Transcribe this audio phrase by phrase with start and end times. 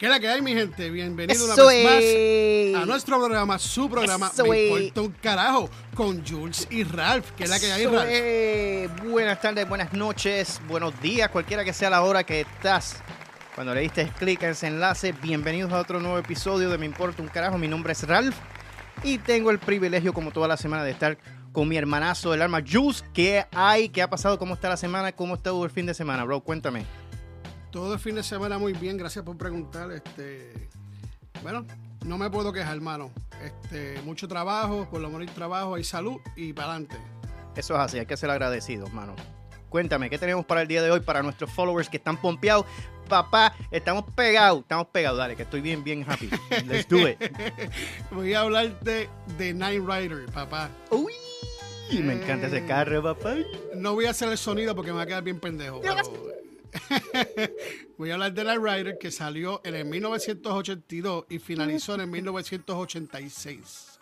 [0.00, 0.88] ¿Qué es la que hay, mi gente?
[0.88, 6.66] Bienvenido una vez más a nuestro programa, su programa Me importa un carajo, con Jules
[6.70, 7.32] y Ralph.
[7.36, 9.02] ¿Qué es la que hay, Ralph?
[9.10, 12.96] Buenas tardes, buenas noches, buenos días, cualquiera que sea la hora que estás.
[13.54, 17.20] Cuando le diste clic a ese enlace, bienvenidos a otro nuevo episodio de Me Importa
[17.20, 17.58] un Carajo.
[17.58, 18.36] Mi nombre es Ralph
[19.02, 21.18] y tengo el privilegio, como toda la semana, de estar
[21.52, 23.04] con mi hermanazo del alma, Jules.
[23.12, 23.90] ¿Qué hay?
[23.90, 24.38] ¿Qué ha pasado?
[24.38, 25.12] ¿Cómo está la semana?
[25.12, 26.40] ¿Cómo estuvo el fin de semana, bro?
[26.40, 26.86] Cuéntame.
[27.70, 29.90] Todo el fin de semana muy bien, gracias por preguntar.
[29.92, 30.68] Este,
[31.42, 31.64] bueno,
[32.04, 33.10] no me puedo quejar, hermano.
[33.44, 36.96] Este, mucho trabajo, por lo menos trabajo, hay salud y para adelante.
[37.56, 39.14] Eso es así, hay que ser agradecidos, mano.
[39.68, 42.66] Cuéntame, ¿qué tenemos para el día de hoy para nuestros followers que están pompeados?
[43.08, 46.28] Papá, estamos pegados, estamos pegados, dale, que estoy bien, bien happy.
[46.66, 47.18] Let's do it.
[48.10, 49.08] Voy a hablarte
[49.38, 50.70] de Night Rider, papá.
[50.90, 51.12] Uy,
[52.02, 53.34] me encanta ese carro, papá.
[53.76, 55.80] No voy a hacer el sonido porque me va a quedar bien pendejo.
[55.80, 56.39] pero-
[57.98, 62.06] voy a hablar de Night Rider que salió en el 1982 y finalizó en el
[62.08, 63.98] 1986.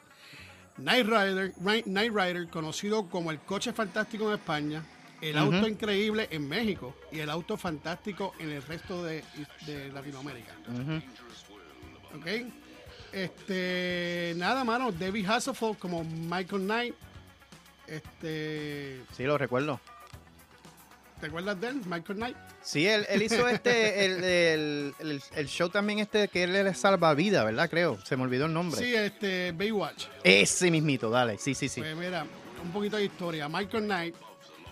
[0.79, 4.85] Night Rider, Ri- Knight Rider, conocido como el coche fantástico en España,
[5.21, 9.25] el auto increíble en México y el auto fantástico en el resto de,
[9.67, 10.53] de Latinoamérica.
[10.69, 12.19] Ujú.
[12.19, 12.27] ¿Ok?
[13.13, 16.95] Este, nada, mano, David Hasselhoff como Michael Knight.
[17.87, 19.81] Este, Sí, lo recuerdo.
[21.21, 21.81] ¿Te acuerdas de él?
[21.87, 22.37] Michael Knight.
[22.63, 26.73] Sí, él, él hizo este, el, el- el- el show también este que él era
[26.75, 27.69] salvavidas, ¿verdad?
[27.71, 27.99] Creo.
[28.05, 28.81] Se me olvidó el nombre.
[28.81, 30.07] Sí, este, Baywatch.
[30.25, 31.39] Ese mismito, dale.
[31.39, 31.81] Sí, sí, sí.
[31.81, 32.27] Pues mira,
[32.63, 33.49] un poquito de historia.
[33.49, 34.15] Michael Knight,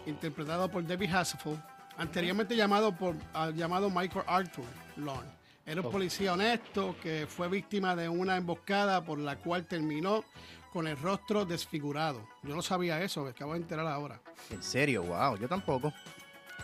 [0.07, 1.59] interpretado por David Hasselhoff,
[1.97, 4.65] anteriormente llamado por ah, llamado Michael Arthur
[4.97, 5.31] Lorne.
[5.65, 10.25] Era un policía honesto que fue víctima de una emboscada por la cual terminó
[10.73, 12.29] con el rostro desfigurado.
[12.45, 14.21] Yo no sabía eso, me acabo de enterar ahora.
[14.51, 15.93] En serio, wow, yo tampoco.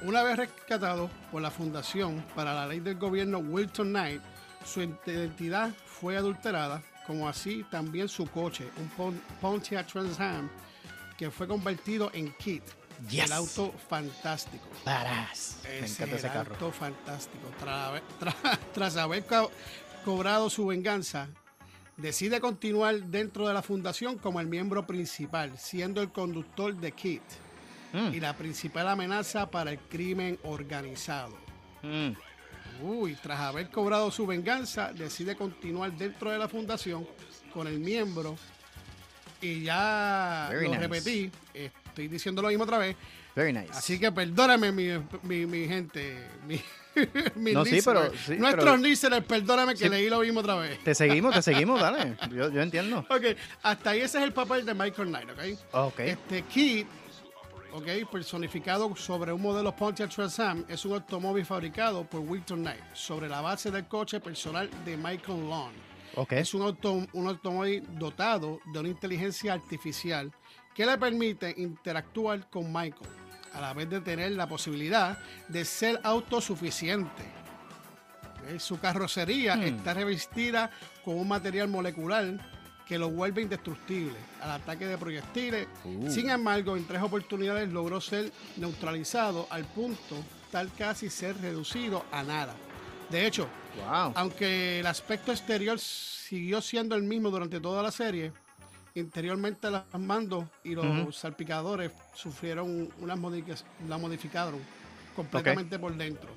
[0.04, 4.20] Una vez rescatado por la Fundación para la Ley del Gobierno Wilton Knight,
[4.64, 10.48] su identidad fue adulterada, como así también su coche, un Pon- Pontiac Trans Am,
[11.16, 12.62] que fue convertido en Kit,
[13.08, 13.26] Yes.
[13.26, 14.64] el auto fantástico.
[14.84, 15.58] Parás.
[15.64, 16.52] Me Ese encanta ese el carro.
[16.54, 17.48] auto fantástico.
[17.60, 19.50] Tra- haber- tra- tras haber co-
[20.04, 21.28] cobrado su venganza,
[21.96, 27.22] decide continuar dentro de la fundación como el miembro principal, siendo el conductor de Kit
[27.92, 31.36] Mm, y la principal amenaza para el crimen organizado.
[31.82, 32.10] mm.
[32.82, 37.06] Uy, tras haber cobrado su venganza, decide continuar dentro de la fundación
[37.52, 38.36] con el miembro.
[39.40, 40.80] Y ya Very lo nice.
[40.88, 42.96] repetí, estoy diciendo lo mismo otra vez.
[43.36, 43.68] Very nice.
[43.72, 44.88] Así que perdóname, mi,
[45.22, 46.16] mi- mi gente.
[46.46, 46.60] Mi,
[47.52, 49.88] No, sí, pero- sí, Nuestros listeners, perdóname que Sí.
[49.88, 50.82] leí lo mismo otra vez.
[50.82, 52.16] Te seguimos, te seguimos, dale.
[52.30, 52.98] Yo, yo entiendo.
[53.10, 55.74] Ok, hasta ahí ese es el papel de Michael Knight, ¿ok?
[55.74, 56.00] Ok.
[56.00, 56.86] Este Kid,
[57.72, 60.38] ok, personificado sobre un modelo Pontiac Trans
[60.68, 65.48] es un automóvil fabricado por Wilton Knight sobre la base del coche personal de Michael
[65.48, 65.72] Lawn.
[66.16, 66.32] Ok.
[66.32, 70.30] Es un, auto- un automóvil dotado de una inteligencia artificial
[70.74, 73.10] que le permite interactuar con Michael,
[73.54, 75.18] a la vez de tener la posibilidad
[75.48, 77.22] de ser autosuficiente.
[78.42, 79.62] Ok, Su carrocería Hmm.
[79.62, 80.70] está revestida
[81.04, 82.51] con un material molecular
[82.86, 85.66] que lo vuelve indestructible al ataque de proyectiles.
[85.84, 86.10] Uh.
[86.10, 90.16] Sin embargo, en tres oportunidades logró ser neutralizado al punto
[90.50, 92.54] tal casi ser reducido a nada.
[93.10, 94.12] De hecho, Wow.
[94.16, 98.32] aunque el aspecto exterior siguió siendo el mismo durante toda la serie,
[98.94, 103.18] interiormente los mandos y los salpicadores sufrieron unas
[103.88, 104.60] la modificaron
[105.16, 106.28] completamente por dentro.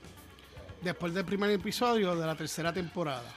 [0.81, 3.33] Después del primer episodio de la tercera temporada,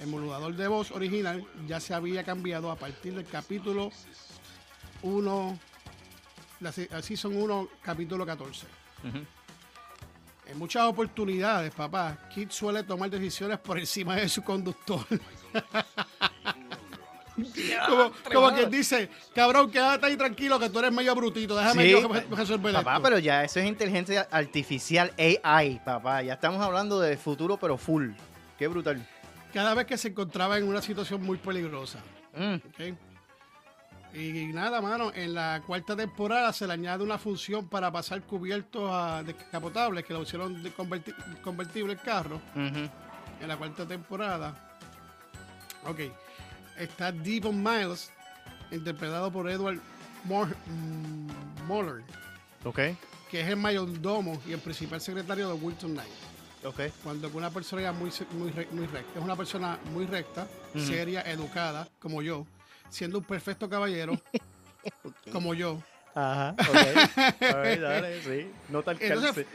[0.00, 3.90] el modulador de voz original ya se había cambiado a partir del capítulo
[5.02, 5.58] 1,
[6.60, 8.66] la se- la season 1, capítulo 14.
[9.08, 9.18] Ujú.
[10.46, 15.04] En muchas oportunidades, papá, Kit suele tomar decisiones por encima de su conductor.
[17.88, 21.90] como, como quien dice, cabrón, quédate ahí tranquilo que tú eres medio brutito, déjame Sí,
[21.90, 23.02] yo re- resolver Papá, esto.
[23.02, 26.22] pero ya eso es inteligencia artificial AI, papá.
[26.22, 28.10] Ya estamos hablando de futuro, pero full.
[28.58, 29.06] Qué brutal.
[29.52, 31.98] Cada vez que se encontraba en una situación muy peligrosa.
[32.36, 32.56] Mm.
[34.12, 38.90] Y nada, mano, en la cuarta temporada se le añade una función para pasar cubiertos
[38.92, 42.40] a descapotables que lo hicieron de converti- convertible el carro.
[42.54, 44.76] en la cuarta temporada.
[45.86, 46.00] Ok.
[46.76, 48.10] Está Devon Miles,
[48.70, 49.78] interpretado por Edward
[50.24, 52.02] Muller,
[52.64, 52.78] Ok,
[53.30, 56.10] que es el mayordomo y el principal secretario de Wilton Knight.
[56.64, 56.80] Ok.
[57.02, 61.88] Cuando una persona ya muy, muy, muy recta, es una persona muy recta, seria, educada,
[61.98, 62.46] como yo,
[62.88, 64.20] siendo un perfecto caballero,
[65.32, 65.82] como yo.
[66.14, 67.42] Ajá, ok.
[67.42, 68.50] Alright, dale, sí.
[68.68, 68.92] No te.
[69.06, 69.46] Entonces,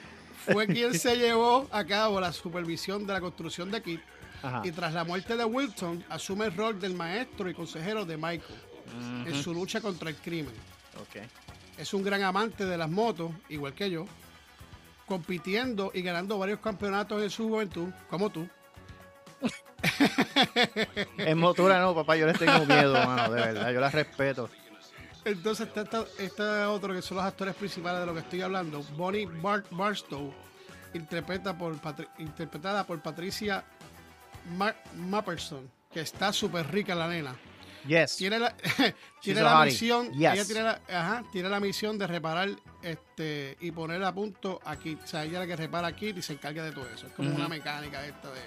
[0.46, 4.02] fue quien se llevó a cabo la supervisión de la construcción de Kit
[4.64, 8.60] Y tras la muerte de Wilson, asume el rol del maestro y consejero de Michael
[9.26, 10.54] en su lucha contra el crimen.
[11.78, 14.06] Es un gran amante de las motos, igual que yo,
[15.06, 18.48] compitiendo y ganando varios campeonatos en su juventud, como tú.
[21.18, 24.50] en motora no, papá, yo les tengo miedo, mano, de verdad, yo las respeto.
[25.24, 28.84] Entonces está, está, otro que son los actores principales de lo que estoy hablando.
[28.96, 29.28] Bonnie
[29.72, 30.32] Barstow,
[30.94, 31.76] interpreta por,
[32.20, 33.64] interpretada por Patricia
[34.96, 37.36] Mapperson, que está súper rica la nena.
[37.88, 38.16] Yes.
[38.18, 38.56] Tiene la,
[39.22, 42.50] tiene la misión, ella tiene la, ajá, tiene la misión de reparar
[42.82, 44.98] este y poner a punto aquí.
[45.04, 47.08] O sea, ella es la que repara aquí y se encarga de todo eso.
[47.08, 48.42] Es como una mecánica esta de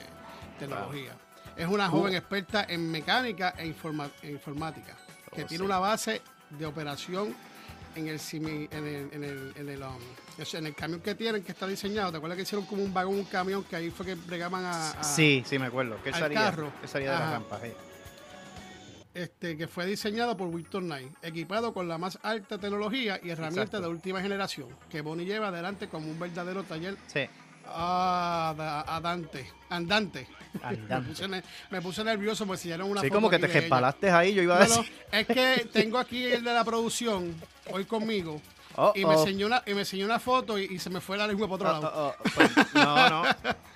[0.58, 1.16] tecnología.
[1.56, 4.96] Es una joven experta en mecánica e, informática,
[5.34, 7.34] que oh, tiene una base de operación
[7.96, 9.98] en el, en el, en el, en el, um,
[10.52, 12.12] en el camión que tienen, que está diseñado.
[12.12, 15.02] ¿Te acuerdas que hicieron como un vagón, un camión, que ahí fue que bregaban a,
[15.02, 16.00] sí, sí, me acuerdo.
[16.02, 16.72] Que al carro.
[16.80, 17.60] Que salía de la rampa.
[19.18, 23.80] Este, que fue diseñado por Victor Knight, equipado con la más alta tecnología y herramientas
[23.80, 27.22] de última generación, que Bonnie lleva adelante como un verdadero taller sí.
[27.66, 29.50] Ah, andante.
[29.70, 30.28] Andante.
[31.70, 34.60] Me, puse, nervioso porque si una Sí, como que te respalaste ahí, yo iba a
[34.60, 34.88] decir.
[35.10, 37.34] es que tengo aquí el de la producción
[37.72, 38.40] hoy conmigo.
[38.94, 41.48] y, me enseñó una, y me enseñó una foto y, se me fue la lengua
[41.48, 42.14] para otro lado.
[42.36, 43.22] Pues, no, no.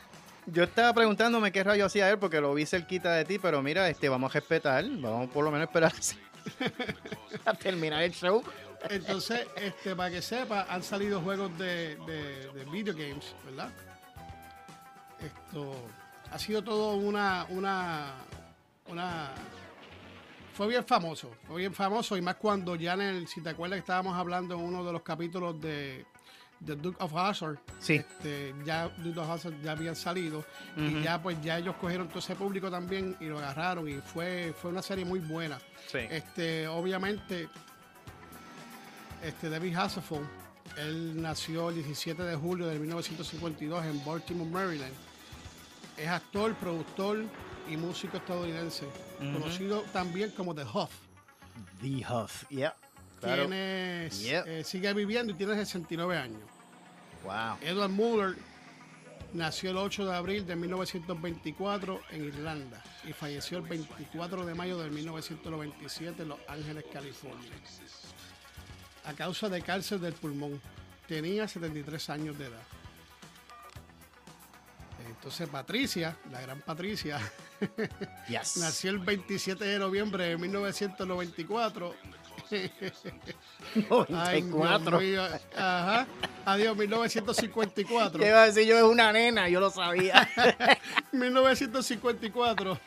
[0.47, 3.89] Yo estaba preguntándome qué rayo hacía él porque lo vi cerquita de ti, pero mira,
[3.89, 5.93] este, vamos a respetar, vamos por lo menos a esperar
[7.45, 8.43] a terminar el show.
[8.91, 13.71] Entonces, este, para que sepa, han salido juegos de, de, video games, ¿verdad?
[15.21, 15.77] Esto
[16.33, 18.15] ha sido todo una, una,
[18.89, 19.31] una
[20.55, 23.77] fue bien famoso, fue bien famoso y más cuando ya en el, si te acuerdas
[23.77, 26.05] que estábamos hablando en uno de los capítulos de,
[26.65, 27.95] de Duke of Hazzard, sí.
[27.95, 30.45] este, ya Duke of Hazzard ya habían salido
[30.77, 34.55] y ya pues ya ellos cogieron todo ese público también y lo agarraron y fue,
[34.61, 35.59] fue una serie muy buena.
[35.91, 35.99] Sí.
[35.99, 37.49] Este, obviamente
[39.23, 40.27] este, David Hasselhoff,
[40.77, 44.93] él nació el 17 de julio de 1952 en Baltimore, Maryland.
[45.97, 47.25] Es actor, productor
[47.69, 48.87] y músico estadounidense,
[49.19, 50.91] conocido también como The Huff.
[51.81, 52.75] The Huff, yeah.
[53.25, 56.43] Eh, sigue viviendo y tiene 69 años.
[57.25, 57.59] Wow.
[57.61, 58.37] Edward Muller
[59.33, 64.79] nació el 8 de abril de 1924 en Irlanda y falleció el 24 de mayo
[64.79, 67.51] de 1997 en Los Ángeles, California
[69.05, 70.61] a causa de cáncer del pulmón.
[71.07, 72.63] Tenía 73 años de edad.
[75.07, 77.19] Entonces Patricia, la gran Patricia,
[78.57, 81.95] nació el 27 de noviembre de 1994.
[83.89, 85.01] 94.
[85.57, 86.07] Ajá.
[86.45, 88.21] Adiós, 1954.
[88.21, 88.77] ¿Qué iba a decir yo?
[88.77, 90.29] Es una nena, yo lo sabía.
[91.13, 92.79] 1954.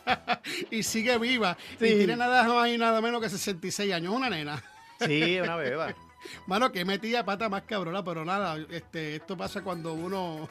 [0.70, 1.56] y sigue viva.
[1.76, 4.14] Y tiene nada más y nada menos que 66 años.
[4.14, 4.62] Una nena.
[5.00, 5.94] Sí, una beba.
[6.46, 10.48] Mano, que metía pata más cabrona, pero nada, este, esto pasa cuando uno.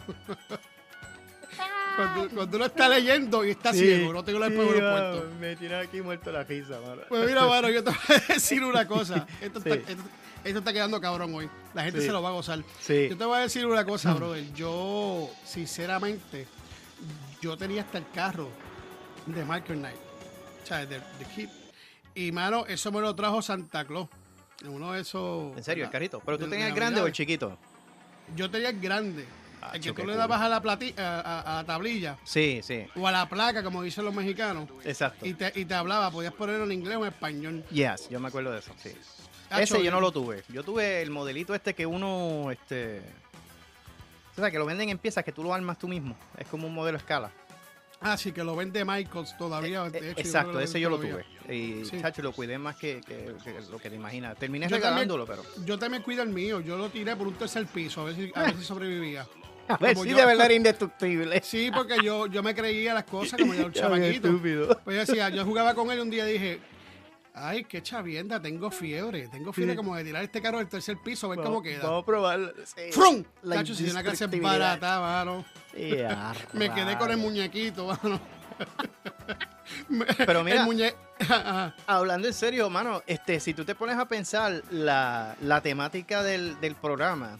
[1.96, 5.30] Cuando, uno está leyendo y está ciego, no tengo la sí, puesto.
[5.40, 7.02] Me tiene aquí muerto la risa, mano.
[7.10, 9.26] Pues mira, mano, yo te voy a decir una cosa.
[9.42, 9.76] Esto, está,
[10.44, 11.50] esto, está, quedando cabrón hoy.
[11.74, 12.60] La gente se lo va a gozar.
[12.88, 14.54] Yo te voy a decir una cosa, brother.
[14.54, 16.48] Yo, sinceramente,
[17.42, 18.50] yo tenía hasta el carro
[19.26, 19.98] de Michael Knight.
[20.64, 21.50] O sea, de, de Kid.
[22.16, 24.08] Y, mano, eso me lo trajo Santa Claus.
[24.66, 25.58] Uno de esos.
[25.58, 26.22] ¿En serio, el carrito?
[26.24, 27.58] ¿Pero tú tenías el grande o el chiquito?
[28.36, 29.26] Yo tenía el grande.
[29.62, 32.18] Ah, el que tú le dabas a la, a, la tablilla.
[32.24, 32.86] Sí, sí.
[32.96, 34.68] O a la placa, como dicen los mexicanos.
[34.84, 35.26] Exacto.
[35.26, 37.64] Y te, y te hablaba, podías ponerlo en inglés o en español.
[37.70, 38.92] Yes, yo me acuerdo de eso, sí.
[39.60, 40.44] Ese yo no lo tuve.
[40.50, 43.02] Yo tuve el modelito este que uno, este...
[44.32, 46.16] O sea, que lo venden en piezas que tú lo armas tú mismo.
[46.38, 47.32] Es como un modelo a escala.
[48.00, 49.86] Ah, sí, que lo vende Michaels todavía.
[49.94, 51.24] Eh, exacto, ese yo lo tuve.
[51.50, 53.02] Y, chacho, lo cuidé más que,
[53.70, 54.36] lo que te imaginas.
[54.38, 55.44] Terminé regalándolo, pero...
[55.66, 56.62] Yo también cuido el mío.
[56.62, 59.28] Yo lo tiré por un tercer piso, a ver si, a ver si sobrevivía.
[59.74, 61.42] A ver si de verdad era indestructible.
[61.44, 64.40] Sí, porque yo, yo me creía las cosas como yo un chamaquito.
[64.84, 66.60] Pues yo decía, yo jugaba con él un día y dije,
[67.34, 69.28] Ay, qué chavienda, tengo fiebre.
[69.30, 71.84] Tengo fiebre como de tirar este carro del tercer piso, a ver cómo queda.
[71.84, 72.54] Vamos a probarlo.
[72.92, 73.24] ¡Frum!
[73.50, 75.46] Cacho, si una clase barata, mano.
[76.54, 78.20] Me quedé con el muñequito, mano.
[80.18, 80.68] Pero mira,
[81.88, 87.40] hablando en serio, mano, este, si tú te pones a pensar la, temática del, programa,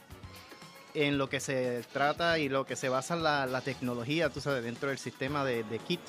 [0.94, 4.64] en lo que se trata y lo que se basa la, la tecnología, tú sabes,
[4.64, 6.02] dentro del sistema de, de KIT,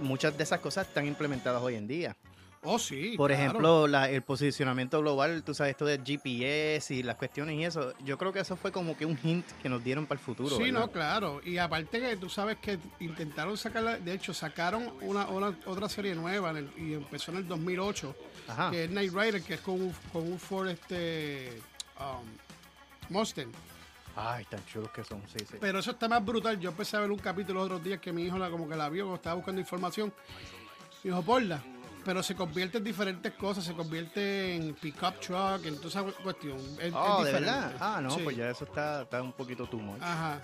[0.00, 2.16] muchas de esas cosas están implementadas hoy en día.
[2.66, 3.14] Oh, sí.
[3.16, 7.92] Por ejemplo, el posicionamiento global, tú sabes, esto del GPS y las cuestiones y eso.
[8.02, 10.56] Yo creo que eso fue como que un hint que nos dieron para el futuro.
[10.56, 11.42] Sí, no, claro.
[11.44, 15.28] Y aparte que tú sabes que intentaron sacarla, de hecho, sacaron una,
[15.66, 18.16] otra serie nueva y empezó en el 2008,
[18.70, 21.60] que es Night Rider, que es con un, con un Ford este,
[22.00, 22.26] um,
[23.10, 23.52] Mustang.
[24.16, 25.56] Ay, tan chulos que son, sí, sí.
[25.60, 26.58] Pero eso está más brutal.
[26.60, 28.76] Yo empecé a ver un capítulo los otros días que mi hijo la, como que
[28.76, 30.12] la vio, cuando estaba buscando información.
[31.02, 31.60] Y dijo, porla.
[32.04, 36.58] Pero se convierte en diferentes cosas, se convierte en pickup truck, en toda esa cuestión.
[36.78, 37.74] Es, oh, ¿de verdad?
[37.80, 40.38] Ah, no, pues ya eso está, está un poquito too Ajá.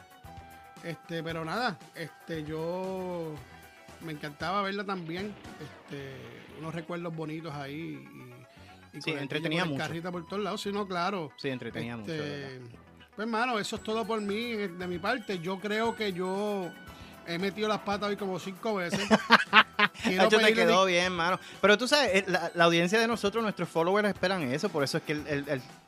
[0.82, 3.34] Este, pero nada, este, yo
[4.00, 5.34] me encantaba verla también.
[5.60, 6.16] Este,
[6.58, 8.08] unos recuerdos bonitos ahí.
[8.10, 8.29] Y,
[8.92, 9.78] y sí, entretenía mucho.
[9.78, 11.32] Carrita por todos lados, sí, no, claro.
[11.36, 12.12] Sí, entretenía mucho.
[12.12, 12.60] Este,
[13.14, 15.38] pues, hermano, eso es todo por mí, de mi parte.
[15.38, 16.70] Yo creo que yo
[17.26, 19.00] he metido las patas hoy como cinco veces.
[20.04, 21.38] Hecho te quedó bien, mano.
[21.60, 24.68] Pero tú sabes, eh, la, audiencia de nosotros, nuestros followers esperan eso.
[24.68, 25.12] Por eso es que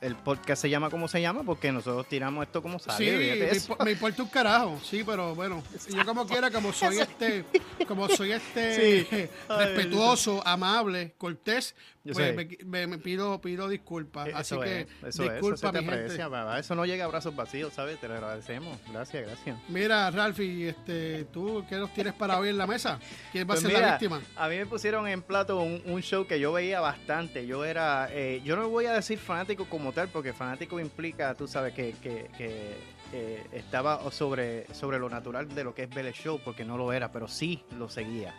[0.00, 3.54] el, podcast se llama como se llama, porque nosotros tiramos esto como sale.
[3.58, 4.80] Sí, me, importa un carajo.
[4.84, 7.44] Sí, pero bueno, yo como quiera, como soy este,
[7.86, 11.74] como soy este respetuoso, amable, cortés,
[12.10, 14.28] pues me, pido, pido disculpas.
[14.28, 16.58] E, Así que eso disculpa, eso, mi gente.
[16.58, 18.00] Eso no llega a brazos vacíos, ¿sabes?
[18.00, 18.76] Te lo agradecemos.
[18.90, 19.56] Gracias, gracias.
[19.68, 22.98] Mira, Ralfi, este, ¿tú qué nos tienes para hoy en la mesa?
[23.30, 24.20] ¿Quién va a pues ser la víctima?
[24.36, 27.46] A mí me pusieron en plato un, show que yo veía bastante.
[27.46, 31.46] Yo era, eh, yo no voy a decir fanático como tal, porque fanático implica, tú
[31.46, 36.14] sabes, que, que, que estaba sobre, sobre lo natural de lo que es ver el
[36.14, 38.34] show, porque no lo era, pero sí lo seguía.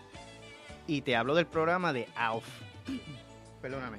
[0.88, 2.46] Y te hablo del programa de Alf
[3.64, 3.98] perdóname.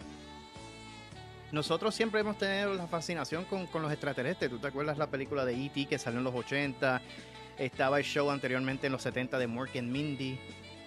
[1.50, 4.50] Nosotros siempre hemos tenido la fascinación con, los extraterrestres.
[4.50, 5.86] ¿Tú te acuerdas la película de E.T.
[5.86, 7.00] que salió en los 80?
[7.58, 10.38] Estaba el show anteriormente en los 70 de Mork and Mindy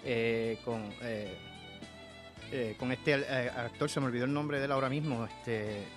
[0.03, 1.37] eh, con, eh,
[2.51, 5.87] eh, con este actor, se me olvidó el nombre de él ahora mismo, este,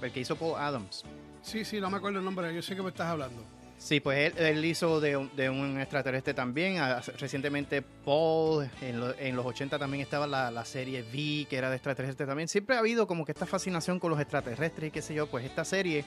[0.00, 1.04] el que hizo Paul Adams.
[1.42, 3.44] Sí, sí, no me acuerdo el nombre, yo sé que me estás hablando.
[3.82, 6.78] Sí, pues él, hizo de, un extraterrestre también.
[6.78, 12.24] Ah, recientemente Paul, en, los 80 también estaba la, serie V, que era de extraterrestre
[12.24, 12.46] también.
[12.46, 15.26] Siempre ha habido como que esta fascinación con los extraterrestres y qué sé yo.
[15.26, 16.04] Pues esta serie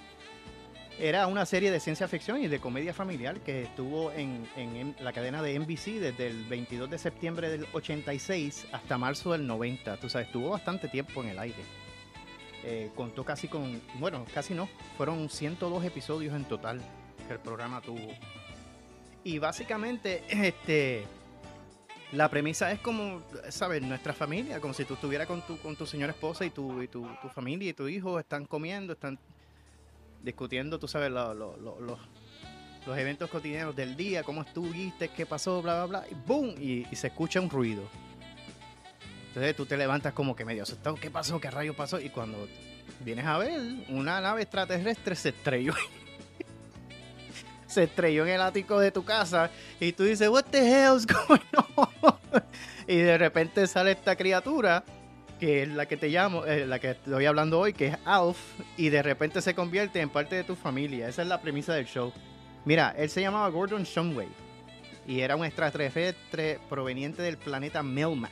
[1.00, 5.42] era una serie de ciencia ficción y de comedia familiar que estuvo en, la cadena
[5.42, 9.98] de NBC desde el 22 de septiembre del 86 hasta marzo del 90.
[9.98, 11.62] Tú sabes, estuvo bastante tiempo en el aire.
[12.64, 16.82] Eh, contó casi con, bueno, casi no, fueron 102 episodios en total
[17.26, 18.14] que el programa tuvo.
[19.24, 21.06] Y básicamente, este,
[22.12, 23.82] la premisa es como, ¿sabes?
[23.82, 26.88] Nuestra familia, como si tú estuvieras con tu, con tu señora esposa y tu, y
[26.88, 29.20] tu, familia y tu hijo están comiendo, están
[30.24, 36.08] discutiendo, tú sabes, los eventos cotidianos del día, cómo estuviste, qué pasó, bla, bla, bla,
[36.10, 36.56] y ¡boom!
[36.60, 37.84] Y, se escucha un ruido.
[39.30, 41.42] Entonces tú te levantas como que medio asustado, ¿qué pasó?
[41.42, 42.00] ¿Qué rayo pasó?
[42.00, 42.48] Y cuando
[43.04, 45.74] vienes a ver, una nave extraterrestre se estrelló
[47.76, 51.40] se estrelló en el ático de tu casa y tú dices, what the hell's going
[51.76, 52.16] on?
[52.88, 54.84] y de repente sale esta criatura
[55.40, 58.38] que es la que te llamo, eh, la que estoy hablando hoy, que es Alf,
[58.78, 61.10] y de repente se convierte en parte de tu familia.
[61.10, 62.14] Esa es la premisa del show.
[62.64, 64.30] Mira, él se llamaba Gordon Shumway
[65.06, 68.32] y era un extraterrestre proveniente del planeta Melmac.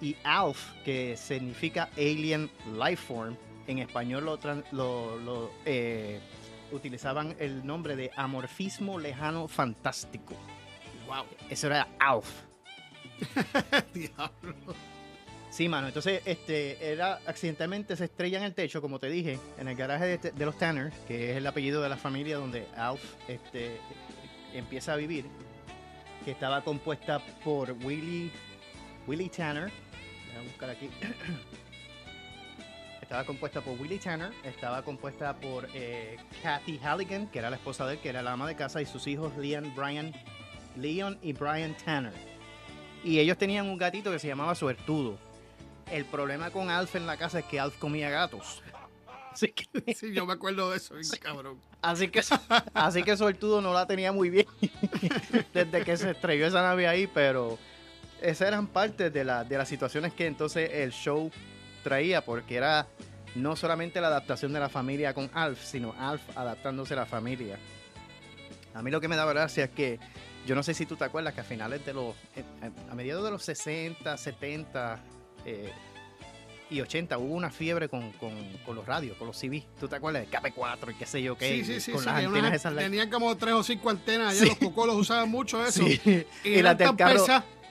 [0.00, 3.36] Y Alf, que significa Alien Lifeform,
[3.68, 4.38] en español lo,
[4.72, 6.18] lo, lo eh,
[6.76, 10.34] utilizaban el nombre de amorfismo lejano fantástico.
[11.06, 11.24] Wow.
[11.50, 12.28] Eso era ALF.
[13.94, 14.74] Diablo.
[15.50, 15.86] Sí, mano.
[15.86, 20.18] Entonces, este, era accidentalmente se estrella en el techo, como te dije, en el garaje
[20.18, 23.78] de, los Tanner, que es el apellido de la familia donde Alf este,
[24.52, 25.24] empieza a vivir,
[26.24, 28.30] que estaba compuesta por Willie,
[29.06, 29.70] Willie Tanner.
[30.28, 30.90] Voy a buscar aquí.
[33.06, 37.86] Estaba compuesta por Willie Tanner, estaba compuesta por eh, Kathy Halligan, que era la esposa
[37.86, 40.12] de él, que era la ama de casa, y sus hijos Leon, Brian,
[40.74, 42.12] Leon y Brian Tanner.
[43.04, 45.18] Y ellos tenían un gatito que se llamaba Suertudo.
[45.88, 48.60] El problema con Alf en la casa es que Alf comía gatos.
[49.32, 51.60] Así que, sí, yo me acuerdo de eso, cabrón.
[51.82, 52.24] Así que,
[52.74, 54.46] así que Suertudo no la tenía muy bien
[55.54, 57.56] desde que se estrelló esa nave ahí, pero
[58.20, 61.30] esas eran parte de, la, de las situaciones que entonces el show
[61.86, 62.88] traía porque era
[63.36, 67.58] no solamente la adaptación de la familia con Alf, sino Alf adaptándose a la familia.
[68.74, 70.00] A mí lo que me da gracia es que
[70.48, 72.42] yo no sé si tú te acuerdas que a finales de los, eh,
[72.90, 75.00] a mediados de los 60, 70
[75.44, 75.70] eh,
[76.70, 78.12] y 80 hubo una fiebre con,
[78.66, 79.62] los radios, con los CB.
[79.78, 81.50] ¿Tú te acuerdas de KP4 y qué sé yo qué?
[81.50, 81.92] Sí, sí, sí.
[81.92, 85.30] Con las antenas esas Tenían como tres o cinco antenas, allá los cocos los usaban
[85.30, 85.84] mucho eso.
[86.44, 87.24] Y, las del carro.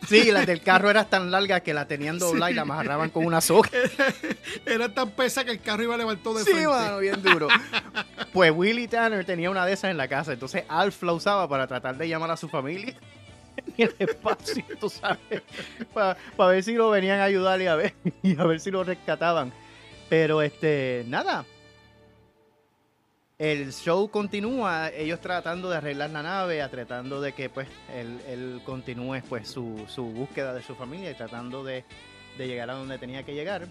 [0.07, 3.25] Sí, las del carro eran tan largas que la tenían doblada y la amarraban con
[3.25, 3.69] una soga.
[4.65, 6.67] Era tan pesa que el carro iba a levantar de sí, frente.
[6.67, 7.47] mano, bien duro.
[8.31, 11.67] Pues Willie Tanner tenía una de esas en la casa, entonces Alf la usaba para
[11.67, 12.95] tratar de llamar a su familia
[13.77, 15.43] en el espacio, tú sabes,
[15.93, 18.83] para, ver si lo venían a ayudar y a ver, y a ver si lo
[18.83, 19.53] rescataban.
[20.09, 21.45] Pero este, nada.
[23.37, 28.61] El show continúa, ellos tratando de arreglar la nave, tratando de que pues él, él
[28.63, 31.83] continúe pues su, su, búsqueda de su familia y tratando de,
[32.37, 33.67] llegar a donde tenía que llegar.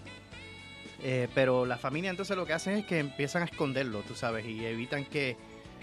[1.01, 4.45] Eh, pero la familia entonces lo que hacen es que empiezan a esconderlo, tú sabes,
[4.45, 5.35] y evitan que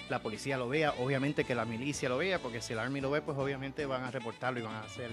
[0.09, 3.11] la policía lo vea, obviamente que la milicia lo vea, porque si el Army lo
[3.11, 5.11] ve, pues obviamente van a reportarlo y van a hacer,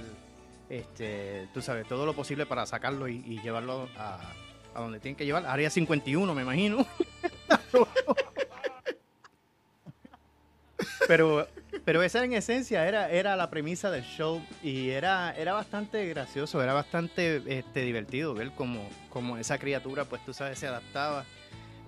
[0.70, 4.20] este, tú sabes, todo lo posible para sacarlo y, y llevarlo a,
[4.76, 5.48] a donde tienen que llevar.
[5.48, 6.86] Área 51, me imagino.
[11.10, 11.48] pero,
[11.86, 16.62] pero esa en esencia era, era la premisa del show y era, era bastante gracioso,
[16.62, 21.25] era bastante este, divertido ver cómo, cómo esa criatura, pues tú sabes, se adaptaba.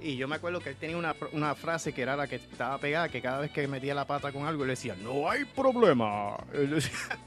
[0.01, 2.79] Y yo me acuerdo que él tenía una, una, frase que era la que estaba
[2.79, 6.35] pegada, que cada vez que metía la pata con algo, le decía, no hay problema.
[6.51, 7.19] Él decía,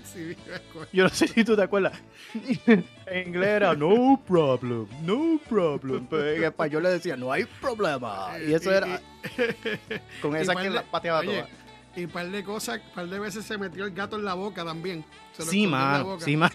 [0.12, 0.88] Sí, me acuerdo.
[0.92, 1.98] yo no sé si tú te acuerdas.
[3.06, 6.06] En inglés era no problem, no problem.
[6.10, 8.32] Pero en español le decía no hay problema.
[8.46, 9.00] Y eso era
[10.22, 11.48] con esa que de- la pateaba oye, toda.
[11.96, 14.34] Y un par de cosas, un par de veces se metió el gato en la
[14.34, 15.04] boca también.
[15.36, 16.24] Se lo Sí, boca.
[16.24, 16.54] sí, mano.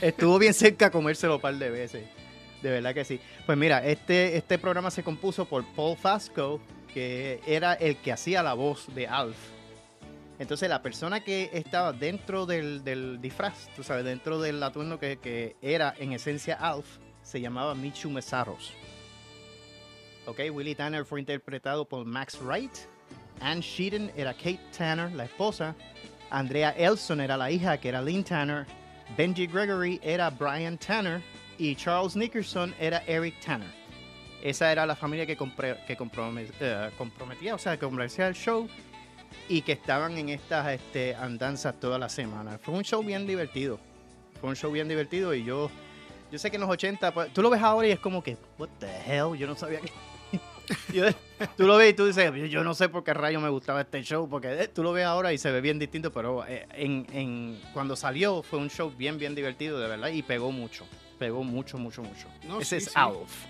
[0.00, 2.04] Estuvo bien cerca de comérselo un par de veces.
[2.62, 3.20] De verdad que sí.
[3.46, 6.60] Pues mira, este, este programa se compuso por Paul Fasco,
[6.94, 9.36] que era el que hacía la voz de Alf.
[10.38, 15.18] Entonces la persona que estaba dentro del, del disfraz, tú sabes, dentro del atuendo que,
[15.18, 16.86] que era en esencia Alf,
[17.22, 18.72] se llamaba Michu Mesaros.
[20.26, 22.72] Ok, Willie Tanner fue interpretado por Max Wright.
[23.40, 25.74] Ann Sheehan era Kate Tanner, la esposa.
[26.30, 28.66] Andrea Elson era la hija, que era Lynn Tanner.
[29.16, 31.22] Benji Gregory era Brian Tanner.
[31.56, 33.68] Y Charles Nickerson era Eric Tanner.
[34.42, 35.96] Esa era la familia que, compre- que
[36.60, 37.86] eh, comprometía, o sea, que
[38.28, 38.68] el show
[39.48, 42.58] y que estaban en estas este, andanzas toda la semana.
[42.58, 43.78] Fue un show bien divertido.
[44.40, 45.70] Fue un show bien divertido y yo,
[46.30, 48.36] yo sé que en los 80, pues, tú lo ves ahora y es como que,
[48.58, 49.90] what the hell, yo no sabía que...
[50.92, 51.04] Yo-
[51.56, 53.80] tú lo ves y tú dices, yo- yo no sé por qué rayo me gustaba
[53.80, 56.66] este show, porque eh, tú lo ves ahora y se ve bien distinto, pero eh,
[56.74, 60.84] en, en- cuando salió fue un show bien, bien divertido, de verdad, y pegó mucho.
[61.18, 62.28] Pegó mucho, mucho, mucho.
[62.46, 62.98] No, Ese sí, es sí.
[63.00, 63.46] Alf.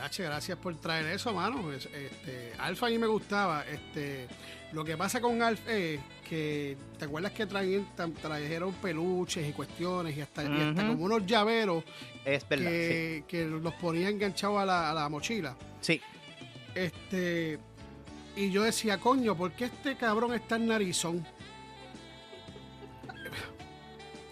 [0.00, 1.70] Gache, gracias por traer eso, mano.
[1.72, 3.64] Es- Este, Alfa a mí me gustaba.
[3.66, 4.26] Este,
[4.72, 9.52] lo que pasa con Alf es que, ¿te acuerdas que traían, tra- trajeron peluches y
[9.52, 10.92] cuestiones y hasta, y hasta Ujú.
[10.92, 11.84] como unos llaveros
[12.24, 12.70] Es verdad.
[12.70, 15.54] que, que los ponían enganchados a la, a la mochila?
[15.80, 15.94] Sí.
[15.94, 16.02] sí.
[16.74, 17.58] Este,
[18.36, 21.26] y yo decía, coño, ¿por qué este cabrón está en narizón?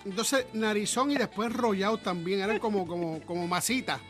[0.04, 4.00] Entonces, narizón y después rollado también, eran como, como, como masitas.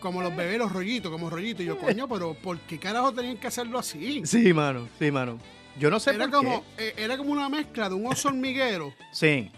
[0.00, 1.62] Como los bebés, los rollitos, como rollitos.
[1.62, 4.22] Y yo, coño, pero ¿por qué carajo tenían que hacerlo así?
[4.24, 5.38] Sí, mano, sí, mano.
[5.78, 6.88] Yo no sé Era por como, qué.
[6.88, 8.92] eh, era como una mezcla de un oso hormiguero.
[9.12, 9.50] Sí.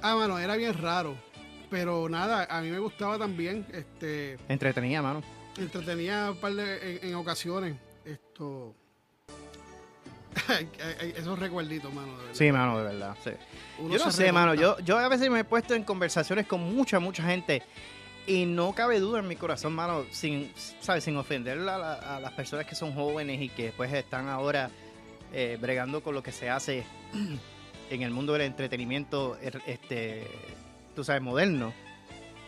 [0.00, 1.14] Ah, mano, era bien raro.
[1.70, 3.66] Pero nada, a mí me gustaba también.
[3.72, 5.22] Este, Entretenida, mano.
[5.58, 7.74] entretenía un par de, en, en ocasiones.
[8.04, 8.74] Esto.
[11.16, 12.08] Esos recuerditos, mano.
[12.12, 12.34] de verdad.
[12.34, 13.16] Sí, mano, de verdad.
[13.24, 13.30] sí.
[13.90, 14.52] Yo no sé, mano.
[14.52, 14.78] remonta.
[14.80, 17.62] Yo, yo a veces me he puesto en conversaciones con mucha, mucha gente
[18.26, 21.04] y no cabe duda en mi corazón, mano, sin, ¿sabes?
[21.04, 24.70] Sin ofender a, la- a las personas que son jóvenes y que después están ahora
[25.32, 26.84] eh, bregando con lo que se hace
[27.90, 30.26] en el mundo del entretenimiento, er- este,
[30.94, 31.72] tú sabes, moderno.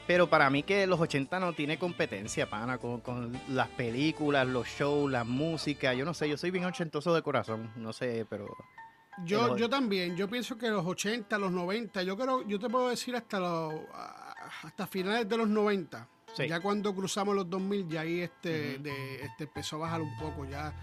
[0.06, 4.68] Pero para mí que los 80 no tiene competencia, pana, con, con las películas, los
[4.68, 5.94] shows, la música.
[5.94, 8.46] Yo no sé, yo soy bien ochentoso de corazón, no sé, pero...
[9.24, 12.68] Yo, Pero- yo también, yo pienso que los 80, los 90, yo creo, yo te
[12.68, 13.72] puedo decir hasta los
[14.66, 16.08] hasta finales de los 90.
[16.36, 16.48] Sí.
[16.48, 20.44] Ya cuando cruzamos los 2000, ya ahí este, de, este empezó a bajar un poco,
[20.44, 20.74] ya,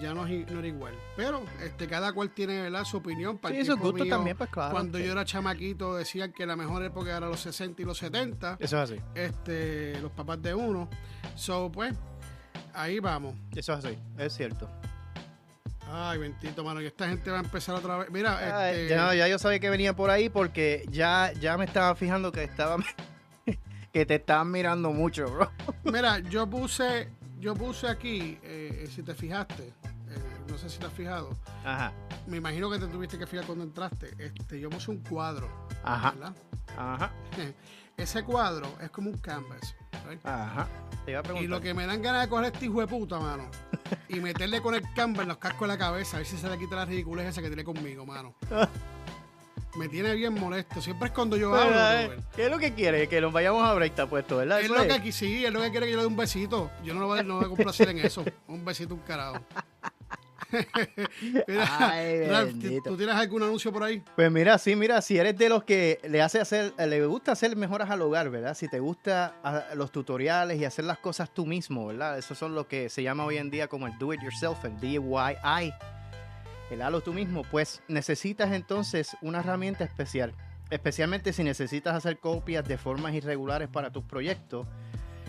[0.00, 0.94] ya no, no era igual.
[1.16, 2.84] Pero este, cada cual tiene ¿verdad?
[2.84, 3.38] su opinión.
[3.38, 4.70] Para Sí, gustos mío, también, pues claro.
[4.72, 5.04] Cuando sí.
[5.04, 8.80] yo era chamaquito decían que la mejor época era los 60 y los 70, Eso
[8.82, 9.00] es así.
[9.14, 10.88] este, los papás de uno.
[11.34, 11.94] So, pues,
[12.74, 13.34] ahí vamos.
[13.56, 14.70] Eso es así, es cierto.
[15.90, 18.10] Ay, bendito, mano, y esta gente va a empezar otra vez.
[18.10, 21.64] Mira, Ay, este, ya, ya yo sabía que venía por ahí porque ya, ya me
[21.64, 22.76] estaba fijando que estaba
[23.92, 25.50] que te estaban mirando mucho, bro.
[25.84, 30.86] Mira, yo puse, yo puse aquí, eh, si te fijaste, eh, no sé si te
[30.86, 31.92] has fijado, Ajá,
[32.26, 34.14] me imagino que te tuviste que fijar cuando entraste.
[34.18, 35.48] Este, yo puse un cuadro,
[35.84, 36.36] ajá, ¿verdad?
[36.76, 37.12] ajá,
[37.96, 39.76] Ese cuadro es como un canvas.
[40.24, 40.66] ajá.
[41.04, 41.44] Te iba a preguntar.
[41.44, 43.50] Y lo que me dan ganas de coger este hijo de puta, mano,
[44.08, 46.48] y meterle con el Canva en los cascos de la cabeza, a ver si se
[46.48, 48.34] le quita la ridiculez esa que tiene conmigo, mano.
[49.76, 50.82] Me tiene bien molesto.
[50.82, 52.14] Siempre es cuando yo hablo.
[52.14, 53.08] Eh, ¿Qué es lo que quiere?
[53.08, 54.60] Que nos vayamos a break, está puesto, ¿verdad?
[54.60, 56.70] Es lo que aquí sí, es lo que quiere que yo le dé un besito.
[56.84, 58.24] Yo no lo voy, no voy a complacer en eso.
[58.48, 59.38] Un besito, un carajo.
[61.48, 62.46] mira,
[62.84, 64.02] ¿tú tienes algún anuncio por ahí?
[64.14, 67.56] Pues mira, sí, mira, si eres de los que le hace hacer, le gusta hacer
[67.56, 68.54] mejoras al hogar, ¿verdad?
[68.54, 72.18] Si te gusta ah, los tutoriales y hacer las cosas tú mismo, ¿verdad?
[72.18, 74.78] Eso son lo que se llama hoy en día como el do it yourself, el
[74.78, 75.72] DIY,
[76.72, 80.34] el halo tú mismo, pues necesitas entonces una herramienta especial.
[80.70, 84.66] Especialmente si necesitas hacer copias de formas irregulares para tus proyectos.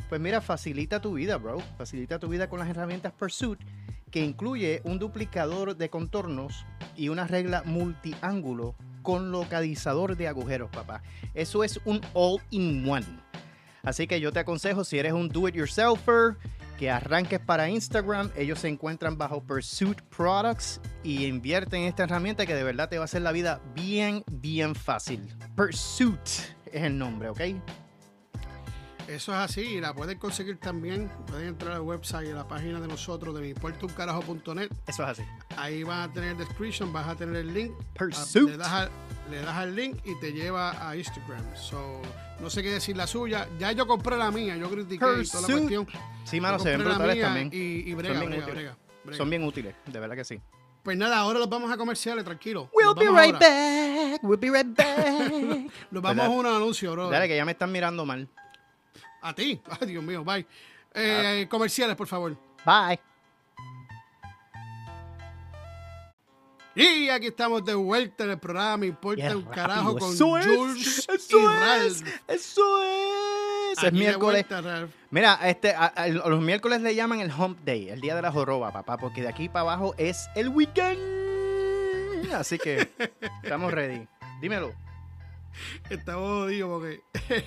[0.10, 1.60] Pues mira, facilita tu vida, bro.
[1.78, 3.60] Facilita tu vida con las herramientas Pursuit
[4.14, 11.02] que incluye un duplicador de contornos y una regla multiángulo con localizador de agujeros, papá.
[11.34, 13.06] Eso es un all-in-one.
[13.82, 16.38] Así que yo te aconsejo, si eres un do-it-yourselfer,
[16.84, 18.30] que arranques para Instagram.
[18.36, 22.98] Ellos se encuentran bajo Pursuit Products y invierten en esta herramienta que de verdad te
[22.98, 25.34] va a hacer la vida bien, bien fácil.
[25.56, 26.20] Pursuit
[26.66, 27.40] es el nombre, ¿ok?
[29.08, 31.10] Eso es así, y la pueden conseguir también.
[31.28, 34.70] Pueden entrar al website, a la página de nosotros, de miimportauncarajo.net.
[34.86, 35.24] Eso es así.
[35.56, 37.72] Ahí vas a tener description, vas a tener el link.
[37.98, 38.50] Pursuit.
[38.50, 38.90] Le das,
[39.32, 41.46] le das al link y te lleva a Instagram.
[41.56, 42.02] So,
[42.44, 43.48] no sé qué decir la suya.
[43.58, 45.88] Ya yo compré la mía, yo critiqué toda la cuestión.
[46.26, 47.50] Sí, mano, se ven brutales también.
[47.52, 48.78] Y, brega, Son, bien brega,
[49.12, 50.40] Son bien útiles, de verdad que sí.
[50.84, 52.70] Pues nada, ahora los vamos a comerciales, tranquilo.
[52.74, 54.22] We'll be right back.
[54.22, 55.72] We'll be right back.
[55.92, 57.10] nos vamos a un anuncio, bro.
[57.10, 58.28] Dale, que ya me están mirando mal.
[59.22, 59.62] A ti.
[59.80, 60.46] Ay, Dios mío, bye.
[60.94, 62.38] Eh, comerciales, por favor.
[62.66, 63.00] Bye.
[66.76, 71.40] Y aquí estamos de vuelta en el programa Me importa un carajo con Jules eso
[71.40, 72.02] y Ralph.
[72.28, 73.84] eso es.
[73.84, 74.46] es miércoles.
[75.12, 75.76] Mira, este,
[76.08, 79.28] los miércoles le llaman el Hump Day, el día de la joroba, papá, porque de
[79.28, 81.00] aquí para abajo es el weekend.
[82.34, 82.90] Así que
[83.44, 84.08] estamos ready.
[84.42, 84.74] Dímelo.
[85.90, 87.02] Estamos jodidos porque.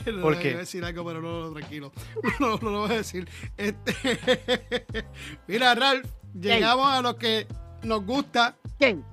[0.12, 0.50] no ¿Por qué?
[0.50, 1.92] Voy a decir algo, pero no, tranquilo.
[2.38, 3.28] No, no, lo voy a decir.
[3.56, 5.04] Este,
[5.48, 7.48] mira, Ralph, llegamos a lo que
[7.86, 8.56] nos gusta.
[8.78, 9.04] ¿Quién?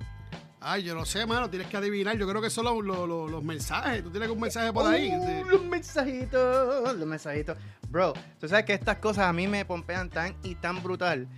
[0.66, 2.16] Ay, yo no sé, mano, tienes que adivinar.
[2.16, 4.02] Yo creo que son los, los, mensajes.
[4.02, 5.10] ¿Tú tienes un mensaje por ahí?
[5.10, 7.58] Uh, los mensajitos, los mensajitos.
[7.90, 11.28] Bro, tú sabes que estas cosas a mí me pompean tan y tan brutal.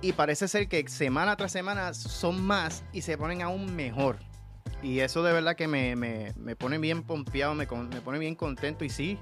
[0.00, 4.18] Y parece ser que semana tras semana son más y se ponen aún mejor.
[4.82, 8.84] Y eso de verdad que me, pone bien pompeado, me, me, pone bien contento.
[8.84, 9.16] Y sí,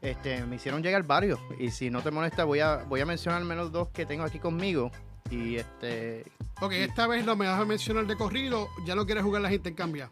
[0.00, 1.38] este, me hicieron llegar varios.
[1.60, 4.40] Y si no te molesta, voy a, voy a mencionar menos dos que tengo aquí
[4.40, 4.90] conmigo.
[5.32, 6.26] Y este.
[6.60, 9.48] Ok, esta vez no me vas a mencionar de corrido, ya no quieres jugar la
[9.48, 10.10] gente en cambia.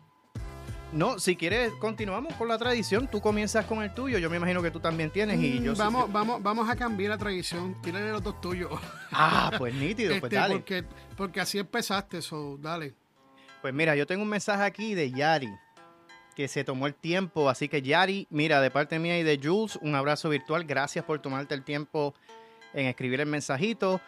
[0.93, 3.07] No, si quieres, continuamos con la tradición.
[3.07, 4.19] Tú comienzas con el tuyo.
[4.19, 5.39] Yo me imagino que tú también tienes.
[5.39, 7.81] y mm, yo vamos, vamos, vamos a cambiar la tradición.
[7.83, 8.71] Tírale los dos tuyos.
[9.13, 10.55] Ah, pues nítido, pues este, dale.
[10.55, 10.85] Porque,
[11.17, 12.95] porque así empezaste, eso, dale.
[13.61, 15.51] Pues mira, yo tengo un mensaje aquí de Yari,
[16.37, 17.51] que se tomó el tiempo.
[17.51, 20.65] Así que Yari, mira, de parte mía y de Jules, un abrazo virtual.
[20.65, 22.15] Gracias por tomarte el tiempo
[22.73, 24.01] en escribir el mensajito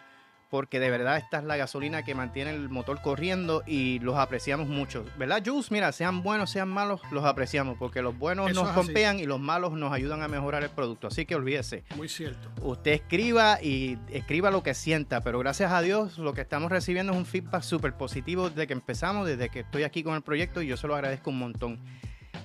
[0.53, 4.67] porque de verdad esta es la gasolina que mantiene el motor corriendo y los apreciamos
[4.67, 5.03] mucho.
[5.17, 5.71] ¿Verdad, Jules?
[5.71, 9.71] Mira, sean buenos, sean malos, los apreciamos porque los buenos nos pompean y los malos
[9.71, 11.07] nos ayudan a mejorar el producto.
[11.07, 11.85] Así que olvídese.
[11.95, 12.51] Muy cierto.
[12.61, 17.13] Usted escriba y escriba lo que sienta, pero gracias a Dios lo que estamos recibiendo
[17.13, 20.61] es un feedback súper positivo desde que empezamos, desde que estoy aquí con el proyecto
[20.61, 21.79] y yo se lo agradezco un montón.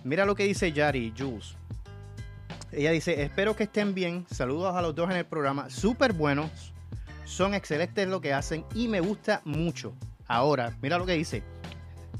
[0.02, 1.56] Mira lo que dice Yari, Jules.
[2.72, 4.24] Ella dice, espero que estén bien.
[4.30, 5.68] Saludos a los dos en el programa.
[5.68, 6.72] Súper buenos
[7.28, 9.94] son excelentes lo que hacen y me gusta mucho.
[10.26, 11.42] Ahora, mira lo que dice.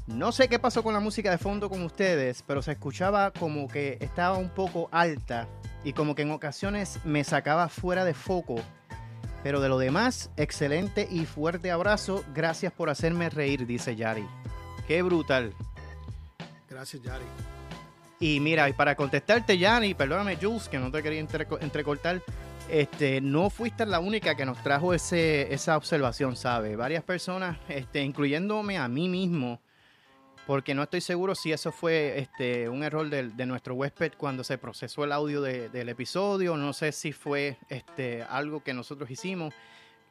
[0.07, 3.67] No sé qué pasó con la música de fondo con ustedes, pero se escuchaba como
[3.67, 5.47] que estaba un poco alta
[5.83, 8.55] y como que en ocasiones me sacaba fuera de foco.
[9.43, 12.23] Pero de lo demás, excelente y fuerte abrazo.
[12.33, 14.25] Gracias por hacerme reír, dice Yari.
[14.87, 15.53] Qué brutal.
[16.69, 17.25] Gracias, Yari.
[18.19, 22.21] Y mira, y para contestarte, Yari, perdóname, Jules, que no te quería entrecortar
[22.69, 26.77] este, no fuiste la única que nos trajo esa observación, ¿sabes?
[26.77, 29.59] Varias personas, este, incluyéndome a mí mismo,
[30.45, 34.43] porque no estoy seguro si eso fue este, un error de, de nuestro huésped cuando
[34.43, 39.53] se procesó el audio del episodio, no sé si fue este, algo que nosotros hicimos,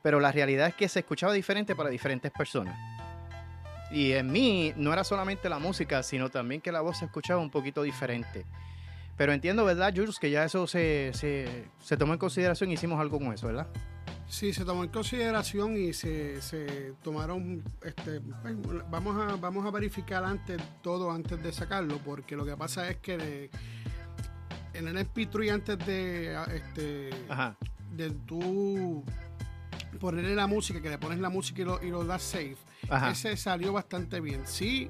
[0.02, 2.78] pero la realidad es que se escuchaba diferente para diferentes personas.
[3.90, 7.40] Y en mí no era solamente la música, sino también que la voz se escuchaba
[7.40, 8.44] un poquito diferente.
[9.18, 13.18] Pero entiendo, ¿verdad, Jules, que ya eso se, se, tomó en consideración y hicimos algo
[13.18, 13.66] con eso, ¿verdad?
[14.28, 18.54] Sí, se tomó en consideración y se, tomaron, este, pues,
[18.88, 22.98] vamos, a, vamos a verificar antes todo antes de sacarlo, porque lo que pasa es
[22.98, 23.50] que
[24.72, 27.10] en el MP3 antes de, este,
[27.96, 29.04] de tú
[29.98, 32.56] ponerle la música, que le pones la música y lo, y lo das safe.
[33.10, 34.42] Ese salió bastante bien.
[34.46, 34.88] Sí,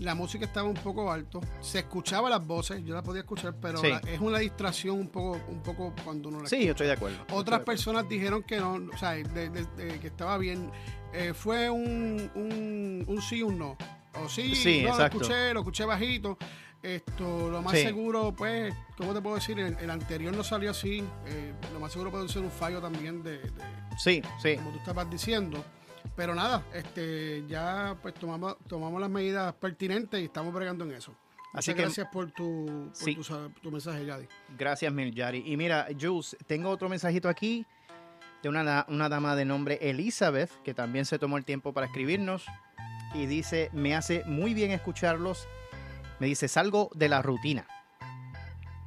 [0.00, 3.82] la música estaba un poco alto, se escuchaba las voces, yo la podía escuchar, pero
[3.82, 7.18] es una distracción un poco, un poco cuando uno la Sí, yo estoy de acuerdo.
[7.32, 10.70] Otras personas dijeron que no, o sea, que estaba bien.
[11.12, 13.76] Eh, fue un, un, un sí, un no.
[14.14, 16.38] O sí, sí no, lo escuché, lo escuché bajito.
[16.82, 19.58] Esto, lo más seguro, pues, ¿cómo te puedo decir?
[19.58, 21.04] El, anterior no salió así.
[21.26, 23.50] Eh, lo más seguro puede ser un fallo también de, de,
[23.98, 24.56] sí, sí.
[24.56, 25.62] Como tú estabas diciendo.
[26.16, 31.14] Pero nada, este, ya pues tomamos, tomamos las medidas pertinentes y estamos bregando en eso.
[31.52, 32.92] Así que gracias por, tu,
[33.62, 34.26] tu, mensaje, Yadi.
[34.56, 35.42] Gracias, Mil Yadi.
[35.44, 37.66] Y mira, Jules, tengo otro mensajito aquí
[38.42, 42.46] de una, una dama de nombre Elizabeth, que también se tomó el tiempo para escribirnos.
[43.14, 45.48] Y dice, me hace muy bien escucharlos.
[46.20, 47.66] Me dice, salgo de la rutina.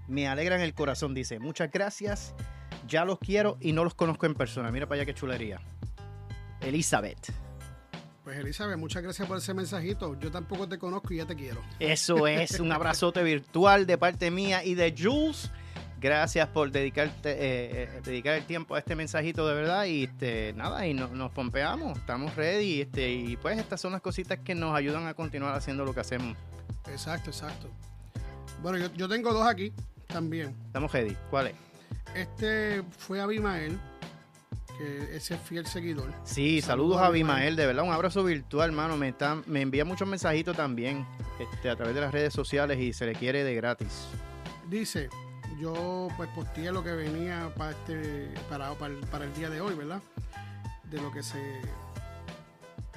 [0.07, 1.39] Me alegran el corazón, dice.
[1.39, 2.33] Muchas gracias.
[2.87, 4.71] Ya los quiero y no los conozco en persona.
[4.71, 5.59] Mira para allá qué chulería.
[6.63, 7.31] Elizabeth.
[8.23, 10.17] Pues Elizabeth, muchas gracias por ese mensajito.
[10.19, 11.61] Yo tampoco te conozco y ya te quiero.
[11.79, 15.51] Eso es, un abrazote virtual de parte mía y de Jules.
[15.99, 19.85] Gracias por dedicarte, eh, eh, dedicar el tiempo a este mensajito de verdad.
[19.85, 22.81] Y este, nada, y nos pompeamos, estamos ready.
[22.81, 25.99] Este, y pues estas son las cositas que nos ayudan a continuar haciendo lo que
[25.99, 26.37] hacemos.
[26.89, 27.69] Exacto, exacto.
[28.61, 29.73] Bueno, yo, yo tengo dos aquí
[30.07, 30.55] también.
[30.67, 31.15] Estamos ready.
[31.29, 31.55] ¿Cuál es?
[32.15, 33.77] Este fue Abimael
[34.77, 36.13] que ese fiel seguidor.
[36.23, 38.97] Sí, saludos, a Abimael, de verdad, un abrazo virtual, hermano.
[38.97, 39.13] Me,
[39.45, 41.05] me envía muchos mensajitos también
[41.39, 44.07] este, a través de las redes sociales y se le quiere de gratis.
[44.69, 45.09] Dice,
[45.59, 50.01] yo pues posteé lo que venía para este para, para, el, día de hoy, ¿verdad?
[50.89, 51.61] De lo que se...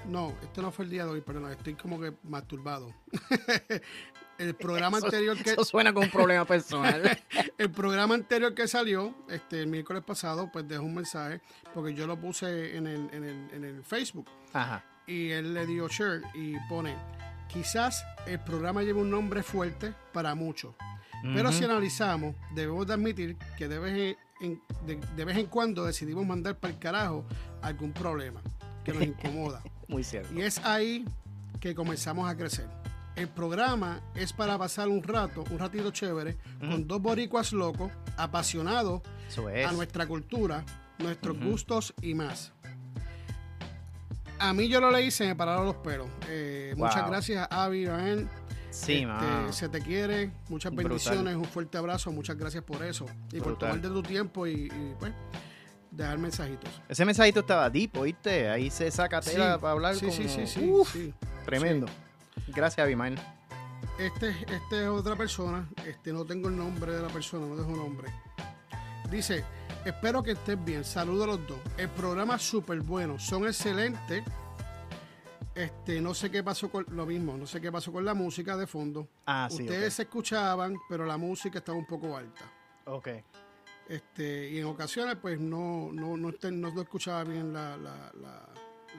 [0.07, 2.93] No, este no fue el día de hoy, perdón, estoy como que masturbado.
[4.39, 5.51] el programa anterior que.
[5.51, 7.19] Eso suena como un problema personal.
[7.59, 11.41] el programa anterior que salió, este, el miércoles pasado, pues dejó un mensaje,
[11.75, 14.27] porque yo lo puse en el, en el, en el Facebook.
[14.53, 14.85] Ajá.
[15.07, 16.97] Y él le dio share y pone:
[17.49, 20.75] quizás el programa lleva un nombre fuerte para muchos.
[21.35, 24.61] Pero si analizamos, debemos de admitir que de vez en,
[25.17, 27.25] de vez en cuando decidimos mandar para el carajo
[27.63, 28.41] algún problema
[28.85, 29.63] que nos incomoda.
[29.89, 30.33] Muy cierto.
[30.33, 31.05] Y es ahí
[31.61, 32.69] que comenzamos a crecer.
[33.17, 39.01] El programa es para pasar un rato, un ratito chévere, con dos boricuas locos, apasionados
[39.67, 40.63] a nuestra cultura,
[40.99, 42.53] nuestros gustos y más.
[44.39, 46.09] A mí yo lo leí, se me pararon los pelos.
[46.29, 47.87] Eh, muchas gracias, Avi,
[48.71, 53.41] Sí, este, Se te quiere, muchas bendiciones, un fuerte abrazo, muchas gracias por eso y
[53.41, 55.13] por tomarte tu tiempo y, pues
[55.91, 56.83] dejar mensajitos.
[56.87, 58.51] Ese mensajito estaba deep, ¿oíste?
[58.51, 59.95] Ahí se saca tela para hablar.
[59.95, 61.15] Sí, sí, sí, sí,
[61.47, 61.87] Tremendo.
[62.49, 63.19] Gracias, Abimael.
[63.99, 67.71] Este, este es otra persona, este no tengo el nombre de la persona, no dejo
[67.71, 68.13] nombre.
[69.11, 69.43] Dice,
[69.85, 71.59] espero que estés bien, saludo a los dos.
[71.79, 74.23] El programa es súper bueno, son excelentes.
[75.55, 78.55] Este, no sé qué pasó con lo mismo, no sé qué pasó con la música
[78.57, 79.09] de fondo.
[79.25, 82.45] Ah, Ustedes se escuchaban, pero la música estaba un poco alta.
[82.85, 83.09] Ok.
[83.89, 88.13] Este, y en ocasiones, pues no, no, no, no, escuchaba bien la, la,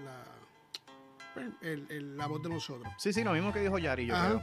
[0.04, 0.37] la
[1.62, 2.92] el, la voz de nosotros.
[2.98, 4.42] Sí, sí, lo mismo que dijo Yari, yo creo.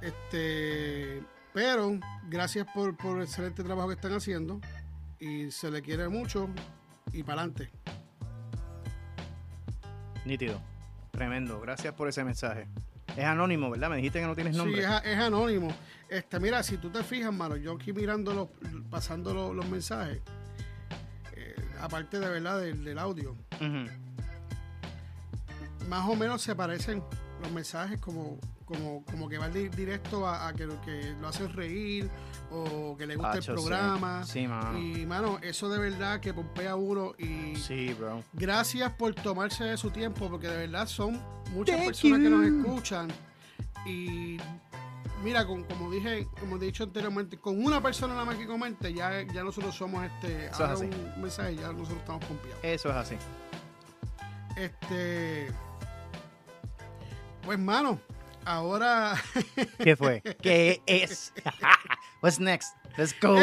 [0.00, 4.60] Este, pero gracias por, por el excelente trabajo que están haciendo
[5.18, 6.48] y se le quiere mucho
[7.12, 7.70] y para adelante.
[10.24, 10.60] Nítido,
[11.10, 11.60] tremendo.
[11.60, 12.68] Gracias por ese mensaje.
[13.16, 13.90] Es anónimo, ¿verdad?
[13.90, 14.82] Me dijiste que no tienes nombre.
[14.82, 15.74] Sí, es, anónimo.
[16.08, 18.48] Este, mira, si tú te fijas, mano, yo aquí mirando, los,
[18.90, 20.20] pasando los, mensajes,
[21.34, 23.36] eh, aparte de verdad del, audio,
[25.88, 27.02] más o menos se parecen
[27.42, 32.08] los mensajes como, como, como que va directo a, que, que, lo hacen reír
[32.50, 34.24] o que le gusta el programa.
[34.24, 34.46] Sí.
[34.46, 34.78] mano.
[34.78, 37.14] Y, mano, eso de verdad que pompea uno.
[37.18, 38.22] Y sí, bro.
[38.32, 41.20] gracias por tomarse de su tiempo, porque de verdad son
[41.52, 43.08] muchas personas que nos escuchan.
[43.86, 44.38] Y
[45.22, 49.22] mira, como dije, como he dicho anteriormente, con una persona nada más que comente, ya,
[49.22, 50.50] ya nosotros somos este.
[50.52, 52.60] ahora un mensaje, ya nosotros estamos confiados.
[52.62, 53.16] Eso es así.
[54.56, 55.48] Este.
[57.48, 57.98] Pues, mano,
[58.44, 59.14] ahora.
[59.82, 60.20] ¿Qué fue?
[60.42, 61.32] ¿Qué es?
[62.20, 62.74] What's next?
[62.98, 63.40] Let's go.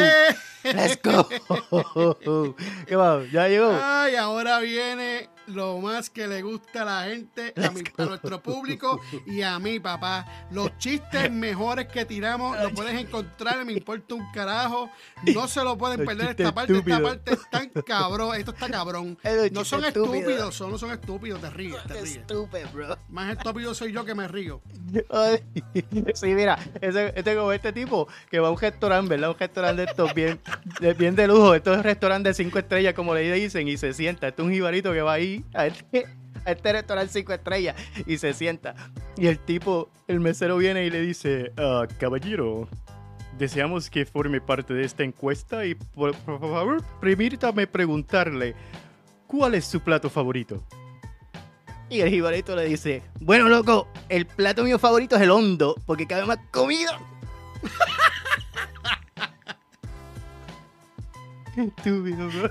[0.64, 1.28] Let's go.
[2.86, 3.24] ¿Qué va?
[3.32, 3.76] Ya llegó.
[3.82, 9.42] Ay, ahora viene lo más que le gusta a la gente, a, nuestro público y
[9.42, 10.48] a mí, papá.
[10.52, 14.90] Los chistes mejores que tiramos los puedes encontrar, me importa un carajo.
[15.34, 16.74] No se lo pueden perder esta parte.
[16.78, 18.36] Esta parte es tan cabrón.
[18.36, 19.18] Esto está cabrón.
[19.52, 22.18] No son estúpidos, son, no son estúpidos, te ríes, te ríes.
[22.18, 22.98] Estúpido, bro.
[23.10, 24.62] Más estúpido soy yo que me río.
[26.14, 29.30] sí, mira, este como este tipo que va a un restaurante, ¿verdad?
[29.32, 30.40] Un restaurante de estos bien,
[30.80, 34.28] de, bien de lujo, estos restaurantes de cinco estrellas, como le dicen, y se sienta.
[34.28, 36.06] Este es un jibarito que va ahí a este,
[36.46, 38.76] a este restaurante cinco estrellas y se sienta.
[39.18, 42.68] Y el tipo, el mesero viene y le dice, ah, caballero,
[43.38, 48.56] deseamos que forme parte de esta encuesta y por, favor, permítame preguntarle,
[49.28, 50.64] ¿cuál es su plato favorito?
[51.90, 56.08] Y el jibarito le dice, bueno, loco, el plato mío favorito es el hondo, porque
[56.08, 57.00] cabe más comida.
[61.56, 62.50] Estúpido, bro.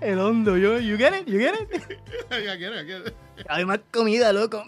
[0.00, 1.68] El hondo, yo, you get it, you get it.
[2.30, 3.14] I get it, I get it.
[3.48, 4.64] Hay más comida, loco.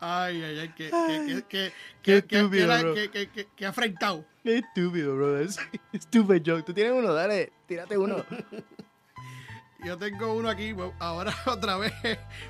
[0.00, 2.94] Ay, ay, ay, que, que, que, qué estúpido, bro.
[2.94, 4.26] Que, que, afrentado.
[4.42, 5.40] Qué estúpido, bro.
[5.40, 5.58] Es
[5.92, 6.66] estúpido joke.
[6.66, 8.24] Tú tienes uno, dale, tírate uno.
[9.84, 11.92] Yo tengo uno aquí, ahora otra vez.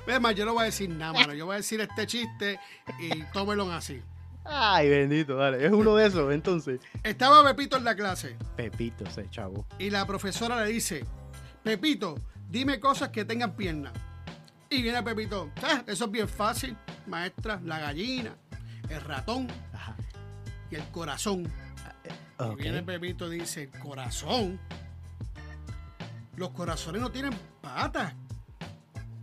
[0.07, 1.33] Es más, yo no voy a decir nada, mano.
[1.33, 2.59] Yo voy a decir este chiste
[2.97, 4.01] y tómelo así.
[4.45, 5.65] Ay, bendito, dale.
[5.65, 6.79] Es uno de esos, entonces.
[7.03, 8.37] Estaba Pepito en la clase.
[8.55, 9.65] Pepito, ese chavo.
[9.79, 11.03] Y la profesora le dice,
[11.63, 12.15] Pepito,
[12.49, 13.93] dime cosas que tengan piernas.
[14.69, 16.77] Y viene Pepito, ah, eso es bien fácil,
[17.07, 18.35] maestra, la gallina,
[18.89, 19.47] el ratón
[20.69, 21.51] y el corazón.
[22.51, 24.59] Y viene Pepito y dice, corazón.
[26.35, 28.13] Los corazones no tienen patas.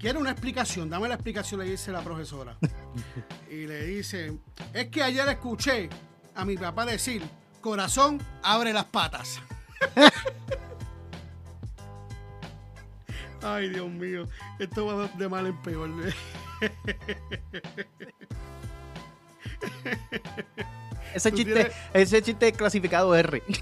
[0.03, 2.57] Quiero una explicación, dame la explicación, le dice la profesora.
[3.49, 4.37] y le dice,
[4.75, 5.88] es que ayer escuché
[6.35, 7.23] a mi papá decir,
[7.61, 9.41] corazón, abre las patas.
[13.43, 14.27] Ay, Dios mío,
[14.59, 15.88] esto va de mal en peor.
[21.15, 23.41] ese chiste, ese chiste es clasificado R.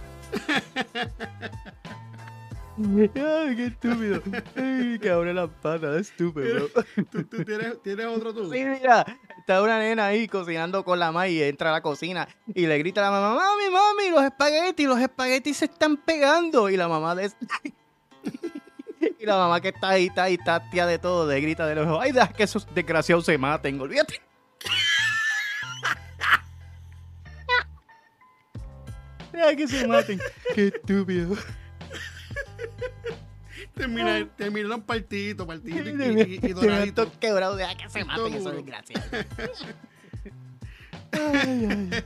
[2.80, 4.22] Ay, qué estúpido.
[4.56, 6.68] Ay, que abre la pata, estúpido.
[7.10, 7.24] ¿Tú,
[7.82, 8.50] tienes, otro tú?
[8.50, 9.04] Sí, mira,
[9.38, 12.78] está una nena ahí cocinando con la mamá y entra a la cocina y le
[12.78, 16.70] grita a la mamá, mami, mami, los espaguetis, los espaguetis se están pegando.
[16.70, 17.30] Y la mamá de...
[19.18, 21.74] y la mamá que está ahí, está ahí, está tía de todo, le grita de
[21.74, 24.22] los ay, deja que esos desgraciados se maten, olvídate.
[29.32, 30.18] Deja que se maten.
[30.54, 31.36] Qué estúpido.
[33.74, 37.10] Termina, terminaron partidito, partidito y, y, y doradito.
[37.20, 39.66] quebrado, deja que se maten esos desgraciados.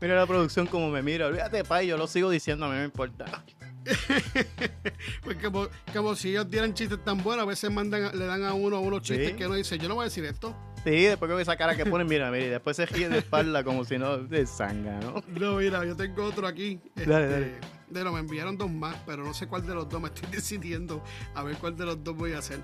[0.00, 1.26] Mira la producción como me mira.
[1.28, 3.44] Olvídate, pa, yo lo sigo diciendo, a mí me importa.
[5.24, 8.52] pues como, como, si ellos dieran chistes tan buenos, a veces mandan, le dan a
[8.54, 10.56] uno unos chistes que uno dice, yo no voy a decir esto.
[10.84, 13.62] Sí, después que esa cara que ponen, mira, mira, y después se ríe de espalda
[13.62, 15.22] como si no de sanga, ¿no?
[15.38, 16.80] No, mira, yo tengo otro aquí.
[16.96, 17.81] Dale, este, dale.
[17.92, 20.28] De lo, me enviaron dos más, pero no sé cuál de los dos me estoy
[20.32, 21.02] decidiendo
[21.34, 22.60] a ver cuál de los dos voy a hacer.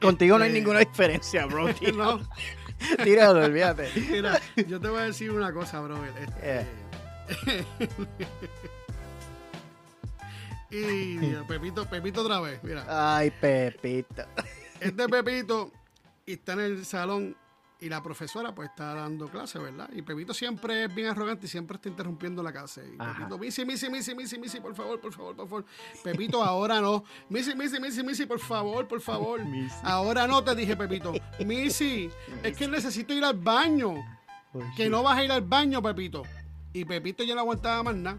[0.00, 1.68] Contigo no hay este, ninguna diferencia, bro.
[1.96, 2.20] no.
[3.04, 3.90] Tíralo, olvídate.
[4.10, 5.98] Mira, yo te voy a decir una cosa, bro.
[6.04, 6.66] Este,
[10.70, 11.16] y
[11.48, 12.84] Pepito, Pepito otra vez, mira.
[12.88, 14.24] Ay, Pepito.
[14.80, 15.72] Este Pepito
[16.26, 17.36] está en el salón
[17.80, 19.88] y la profesora pues está dando clase, ¿verdad?
[19.92, 22.84] Y Pepito siempre es bien arrogante y siempre está interrumpiendo la clase.
[22.92, 25.64] Y Pepito, Missy, Missy, Missy, Missy, Missy, por favor, por favor, por favor.
[26.02, 27.04] Pepito, ahora no.
[27.28, 29.40] Missy, Missy, Missy, Missy, por favor, por favor.
[29.82, 31.12] Ahora no, te dije, Pepito.
[31.44, 32.10] Missy,
[32.42, 33.94] es que necesito ir al baño.
[34.76, 36.22] Que no vas a ir al baño, Pepito.
[36.72, 38.16] Y Pepito ya no aguantaba más nada.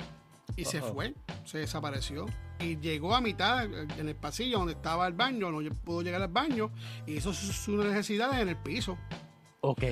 [0.56, 2.26] Y se fue, se desapareció.
[2.60, 6.28] Y llegó a mitad en el pasillo donde estaba el baño, no pudo llegar al
[6.28, 6.72] baño
[7.06, 8.98] y hizo sus necesidades en el piso.
[9.62, 9.84] Ok.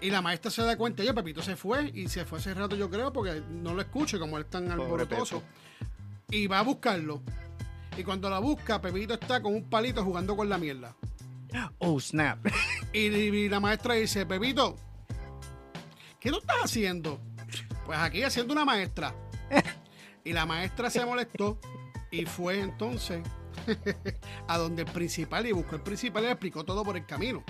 [0.00, 2.76] Y la maestra se da cuenta, oye, Pepito se fue y se fue hace rato,
[2.76, 5.42] yo creo, porque no lo escucho, como él es tan alborotoso.
[6.30, 7.22] Y va a buscarlo.
[7.96, 10.94] Y cuando la busca, Pepito está con un palito jugando con la mierda.
[11.78, 12.46] Oh, snap.
[12.92, 14.76] Y, la maestra dice, Pepito,
[16.20, 17.20] ¿qué tú estás haciendo?
[17.84, 19.14] Pues aquí haciendo una maestra.
[20.24, 21.60] Y la maestra se molestó
[22.10, 23.22] y fue entonces
[24.48, 27.44] a donde el principal y buscó el principal y le explicó todo por el camino.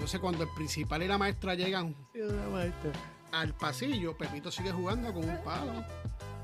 [0.00, 1.94] Entonces cuando el principal y la maestra llegan
[3.32, 5.84] al pasillo, Pepito sigue jugando con un palo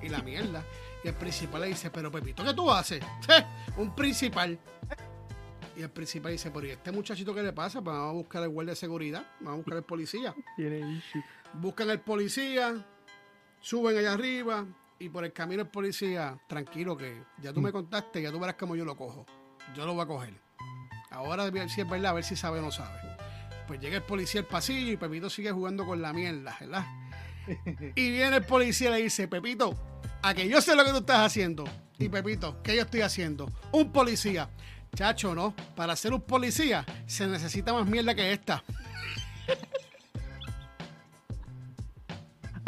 [0.02, 0.62] y la mierda.
[1.02, 3.02] Y el principal le dice, pero Pepito, ¿qué tú haces?
[3.78, 4.58] un principal.
[5.74, 7.80] Y el principal dice, pero ¿y este muchachito qué le pasa?
[7.80, 10.34] Pues vamos a buscar al guardia de seguridad, vamos a buscar al policía.
[11.54, 12.84] Buscan al policía,
[13.62, 14.66] Suben allá arriba
[14.98, 18.56] y por el camino el policía, tranquilo que ya tú me contaste, ya tú verás
[18.56, 19.24] cómo yo lo cojo.
[19.74, 20.34] Yo lo voy a coger.
[21.10, 23.15] Ahora si es verdad, a ver si sabe o no sabe.
[23.66, 26.84] Pues llega el policía al pasillo y Pepito sigue jugando con la mierda, ¿verdad?
[27.94, 29.74] Y viene el policía y le dice, Pepito,
[30.22, 31.64] a que yo sé lo que tú estás haciendo.
[31.98, 33.50] Y Pepito, ¿qué yo estoy haciendo?
[33.72, 34.50] Un policía.
[34.94, 35.54] Chacho, no.
[35.74, 38.64] Para ser un policía se necesita más mierda que esta.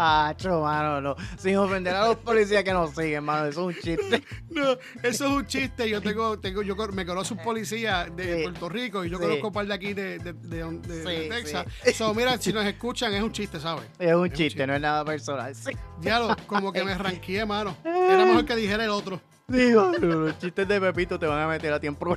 [0.00, 1.16] Ah, mano, no.
[1.36, 3.48] Sin ofender a los policías que nos siguen, mano.
[3.48, 4.22] Eso es un chiste.
[4.48, 4.72] No,
[5.02, 5.90] eso es un chiste.
[5.90, 9.52] Yo tengo, tengo, yo me conozco un policía de Puerto Rico y yo conozco un
[9.52, 11.66] par de aquí de, de, de, Texas.
[11.94, 13.86] So, mira, si nos escuchan, es un chiste, ¿sabes?
[13.98, 15.52] Es un, chiste, no es nada personal.
[16.00, 17.76] Ya lo, como que me ranqué, mano.
[17.84, 19.20] Era mejor que dijera el otro.
[19.48, 22.16] Digo, los chistes de Pepito te van a meter a tiempo.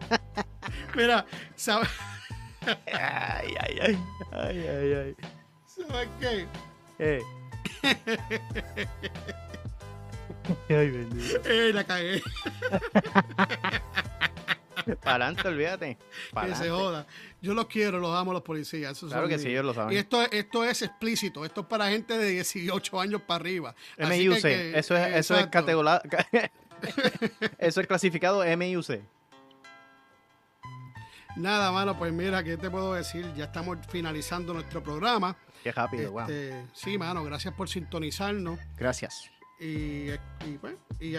[0.94, 1.88] Mira, ¿sabes?
[2.92, 3.98] ay, ay, ay.
[4.32, 5.16] Ay, ay, ay.
[5.66, 6.69] ¿Sabes qué?
[7.00, 7.22] Eh.
[10.68, 11.40] Ay, bendito.
[11.48, 12.22] Eh, la cagué.
[15.02, 15.96] Para adelante, olvídate.
[16.42, 17.06] que se joda.
[17.40, 18.98] Yo los quiero, los amo los policías.
[18.98, 19.94] claro que sí, ellos lo saben.
[19.94, 21.44] Y esto, esto es explícito.
[21.44, 23.74] Esto es para gente de 18 años para arriba.
[23.98, 24.44] MIUC.
[24.44, 26.02] eso es, eso es categoría.
[27.58, 29.00] eso es clasificado MIUC.
[31.36, 33.24] Nada, mano, pues mira, ¿qué te puedo decir?
[33.36, 35.36] Ya estamos finalizando nuestro programa.
[35.62, 36.22] Qué rápido, wow.
[36.22, 38.58] Este, sí, mano, gracias por sintonizarnos.
[38.78, 39.30] Gracias.
[39.58, 41.16] Y, y, pues, y,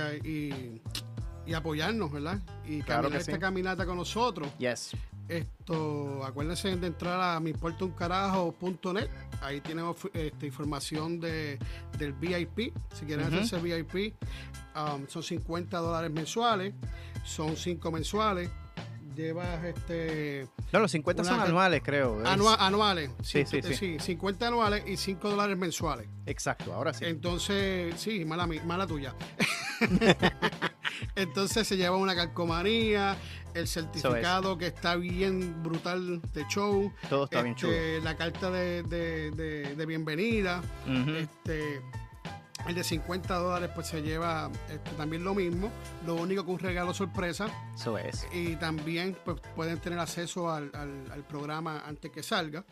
[1.46, 2.39] y, apoyarnos, ¿verdad?
[2.66, 4.48] Y caminar esta caminata con nosotros.
[4.58, 4.96] Yes.
[5.28, 9.10] Esto, acuérdense de entrar a miimportauncarajo.net.
[9.42, 11.60] Ahí tenemos este, información de,
[11.98, 12.74] del VIP.
[12.94, 14.16] Si quieren hacerse VIP,
[14.76, 16.74] um, son 50 dólares mensuales.
[17.24, 18.50] Son 5 mensuales
[19.22, 20.47] llevas este.
[20.72, 22.22] No, los 50 son anuales, creo.
[22.26, 23.11] anuales.
[23.24, 23.97] Sí, sí, sí, sí.
[23.99, 26.07] 50 anuales y 5 dólares mensuales.
[26.26, 27.05] Exacto, ahora sí.
[27.05, 29.13] Entonces, sí, mala, mala tuya.
[31.15, 33.17] Entonces se lleva una calcomanía,
[33.53, 36.91] el certificado que está bien brutal de show.
[37.09, 37.74] Todo está bien chulo.
[37.74, 40.61] Este, la carta de, de, bienvenida.
[41.17, 41.82] Este
[42.68, 45.72] el de 50 dólares pues se lleva este, también lo mismo,
[46.05, 47.47] lo único que un regalo sorpresa.
[47.76, 48.28] Eso es.
[48.32, 50.72] Y también pues, pueden tener acceso al,
[51.28, 52.64] programa antes que salga.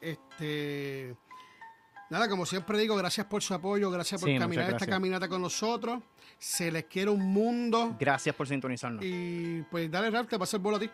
[0.00, 1.14] Este,
[2.08, 6.02] nada, como siempre digo, gracias por su apoyo, gracias por caminar esta caminata con nosotros.
[6.38, 7.96] Se les quiere un mundo.
[7.98, 9.04] Gracias por sintonizarnos.
[9.04, 10.90] Y pues dale, Ralph, te pasa el bolo a ti.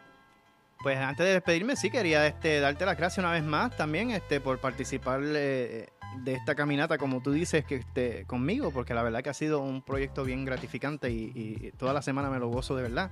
[0.83, 4.41] Pues antes de despedirme, sí quería este, darte las gracias una vez más también este,
[4.41, 5.89] por participar eh,
[6.25, 9.61] de esta caminata, como tú dices, que esté conmigo, porque la verdad que ha sido
[9.61, 13.11] un proyecto bien gratificante y, toda la semana me lo gozo de verdad.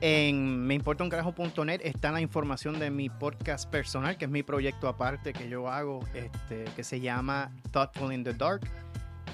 [0.00, 5.48] En meimportauncarajo.net está la información de mi podcast personal, que es mi proyecto aparte que
[5.48, 8.62] yo hago, este, que se llama Thoughtful in the Dark.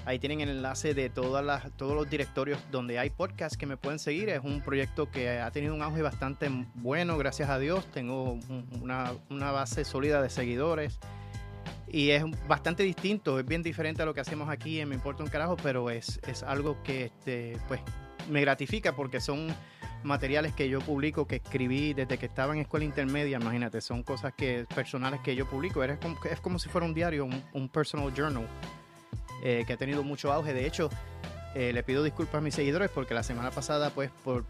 [0.04, 3.76] Ahí tienen el enlace de todas las, todos los directorios donde hay podcasts que me
[3.76, 4.28] pueden seguir.
[4.28, 7.86] Es un proyecto que ha tenido un auge bastante bueno, gracias a Dios.
[7.92, 8.38] Tengo
[8.80, 10.98] una, una base sólida de seguidores
[11.90, 15.22] y es bastante distinto, es bien diferente a lo que hacemos aquí en Me Importa
[15.22, 17.80] un Carajo, pero es, es algo que este, pues,
[18.28, 19.48] me gratifica porque son
[20.02, 24.32] materiales que yo publico, que escribí desde que estaba en escuela intermedia, imagínate, son cosas
[24.34, 28.12] que personales que yo publico, es como, es como si fuera un diario, un, personal
[28.14, 28.46] journal,
[29.42, 30.52] eh, que ha tenido mucho auge.
[30.52, 30.90] De hecho,
[31.54, 34.44] eh, le pido disculpas a mis seguidores porque la semana pasada, pues, por,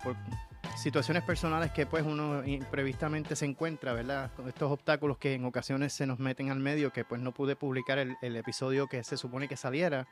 [0.78, 4.30] situaciones personales que pues uno imprevistamente se encuentra, ¿verdad?
[4.36, 7.56] Con estos obstáculos que en ocasiones se nos meten al medio, que pues no pude
[7.56, 10.06] publicar el, episodio que se supone que saliera,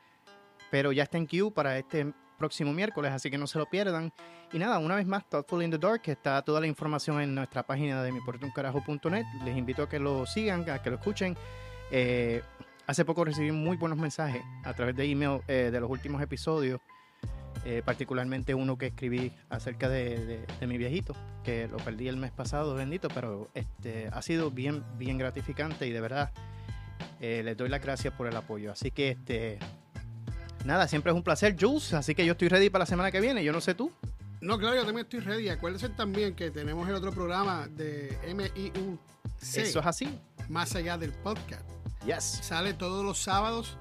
[0.69, 4.11] pero ya está en queue para este próximo miércoles, así que no se lo pierdan.
[4.51, 7.33] Y nada, una vez más, Thoughtful in the Dark, que está toda la información en
[7.33, 9.25] nuestra página de miportuncarajo.net.
[9.45, 11.37] Les invito a que lo sigan, a que lo escuchen.
[11.91, 12.41] Eh,
[12.85, 16.81] hace poco recibí muy buenos mensajes a través de email eh, de los últimos episodios
[17.69, 21.13] eh, particularmente uno que escribí acerca de, mi viejito,
[21.43, 25.91] que lo perdí el mes pasado, bendito, pero este, ha sido bien, bien gratificante y
[25.91, 26.31] de verdad
[27.19, 28.71] eh, les doy las gracias por el apoyo.
[28.71, 29.59] Así que, este,
[30.63, 33.19] nada, siempre es un placer, Jules, así que yo estoy ready para la semana que
[33.19, 33.91] viene, yo no sé tú.
[34.39, 35.49] No, claro, yo también estoy ready.
[35.49, 38.97] Acuérdense también que tenemos el otro programa de MIUC.
[39.41, 40.07] Eso es así.
[40.47, 41.67] Más allá del podcast.
[42.05, 42.23] Yes.
[42.23, 43.77] Sale todos los sábados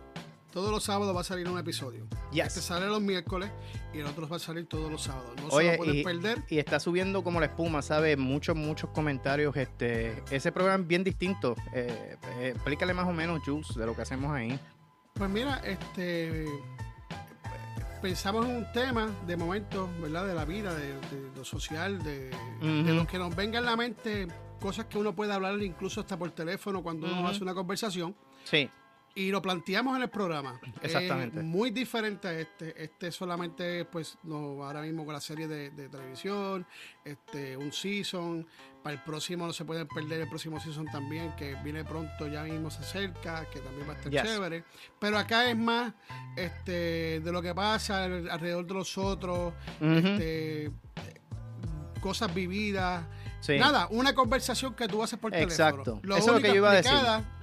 [0.53, 2.07] todos los sábados va a salir un episodio.
[2.33, 3.51] Este sale los miércoles
[3.93, 5.31] y el otro va a salir todos los sábados.
[5.37, 6.45] No se lo pueden perder.
[6.49, 8.17] Y está subiendo como la espuma, ¿sabes?
[8.19, 9.57] Muchos, muchos comentarios.
[9.57, 11.57] Este, ese programa es bien distinto.
[11.73, 14.59] Eh, eh, explícale más o menos, Jules, de lo que hacemos ahí.
[15.15, 16.47] Pues mira, este
[18.03, 20.27] pensamos en un tema de momento, ¿verdad?
[20.27, 20.95] De la vida, de,
[21.35, 22.31] lo social, de,
[22.61, 24.29] lo que nos venga en la mente,
[24.61, 28.15] cosas que uno puede hablar incluso hasta por teléfono cuando uno hace una conversación.
[28.45, 28.71] Sí
[29.17, 30.61] y lo planteamos en el programa.
[30.83, 31.43] Exactamente.
[31.43, 32.85] Muy diferente a este.
[32.85, 36.67] Este solamente, pues, no, ahora mismo con la serie de, televisión,
[37.03, 38.47] este, un season.
[38.83, 42.45] Para el próximo no se pueden perder el próximo season también, que viene pronto, ya
[42.45, 44.65] mismo se acerca, que también va a estar chévere.
[45.01, 45.95] Pero acá es más
[46.37, 50.71] este, de lo que pasa alrededor de los otros, este,
[52.03, 53.03] cosas vividas.
[53.59, 55.83] Nada, una conversación que tú haces por Exacto.
[55.83, 56.01] teléfono.
[56.03, 56.93] Lo Eso es lo que yo iba a decir.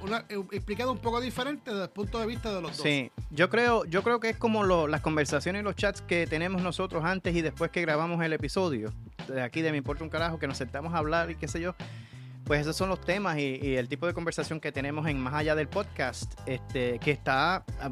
[0.02, 2.84] Una, eh, explicado un poco diferente desde el punto de vista de los dos.
[2.84, 6.62] Sí, yo creo, yo creo que es como las conversaciones y los chats que tenemos
[6.62, 8.94] nosotros antes y después que grabamos el episodio.
[9.28, 11.62] De aquí de Me Importa un Carajo, que nos sentamos a hablar y qué sé
[11.62, 11.76] yo.
[12.44, 15.34] Pues esos son los temas y, y el tipo de conversación que tenemos en Más
[15.34, 17.90] Allá del Podcast, este, que está ah,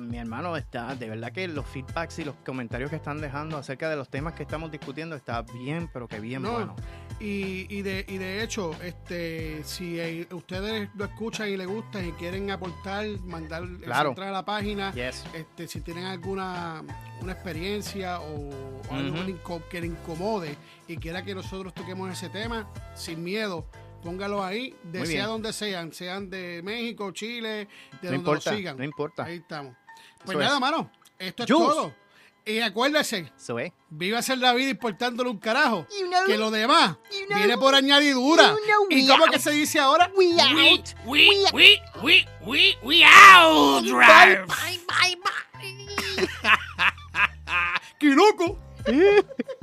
[0.00, 3.88] mi hermano está, de verdad que los feedbacks y los comentarios que están dejando acerca
[3.88, 6.74] de los temas que estamos discutiendo está bien, pero que bien bueno.
[7.20, 12.12] Y, y, de, y de hecho, este, si ustedes lo escuchan y les gusta y
[12.12, 14.10] quieren aportar, mandar claro.
[14.10, 16.82] entrar a la página, este, si tienen alguna
[17.20, 18.50] una experiencia o,
[18.90, 20.56] algo que le incomode
[20.88, 23.66] y quiera que nosotros toquemos ese tema, sin miedo,
[24.02, 27.68] póngalo ahí, de sea donde sean, sean de México, Chile,
[28.00, 28.76] de donde importa, sigan.
[28.78, 29.24] No importa.
[29.24, 29.76] Ahí estamos.
[30.24, 30.90] Pues nada, mano.
[31.18, 31.94] Esto es todo.
[32.44, 33.32] Y acuérdese,
[33.90, 35.86] viva a ser la vida importándole un carajo.
[36.26, 36.96] que lo demás
[37.34, 38.54] viene por añadidura.
[38.88, 40.10] ¿Y cómo que se dice ahora?
[40.16, 40.88] We out.
[41.04, 43.84] We, we, we, we, we, out.
[43.84, 46.28] Bye, bye, bye, bye.
[47.98, 48.58] ¡Qué loco!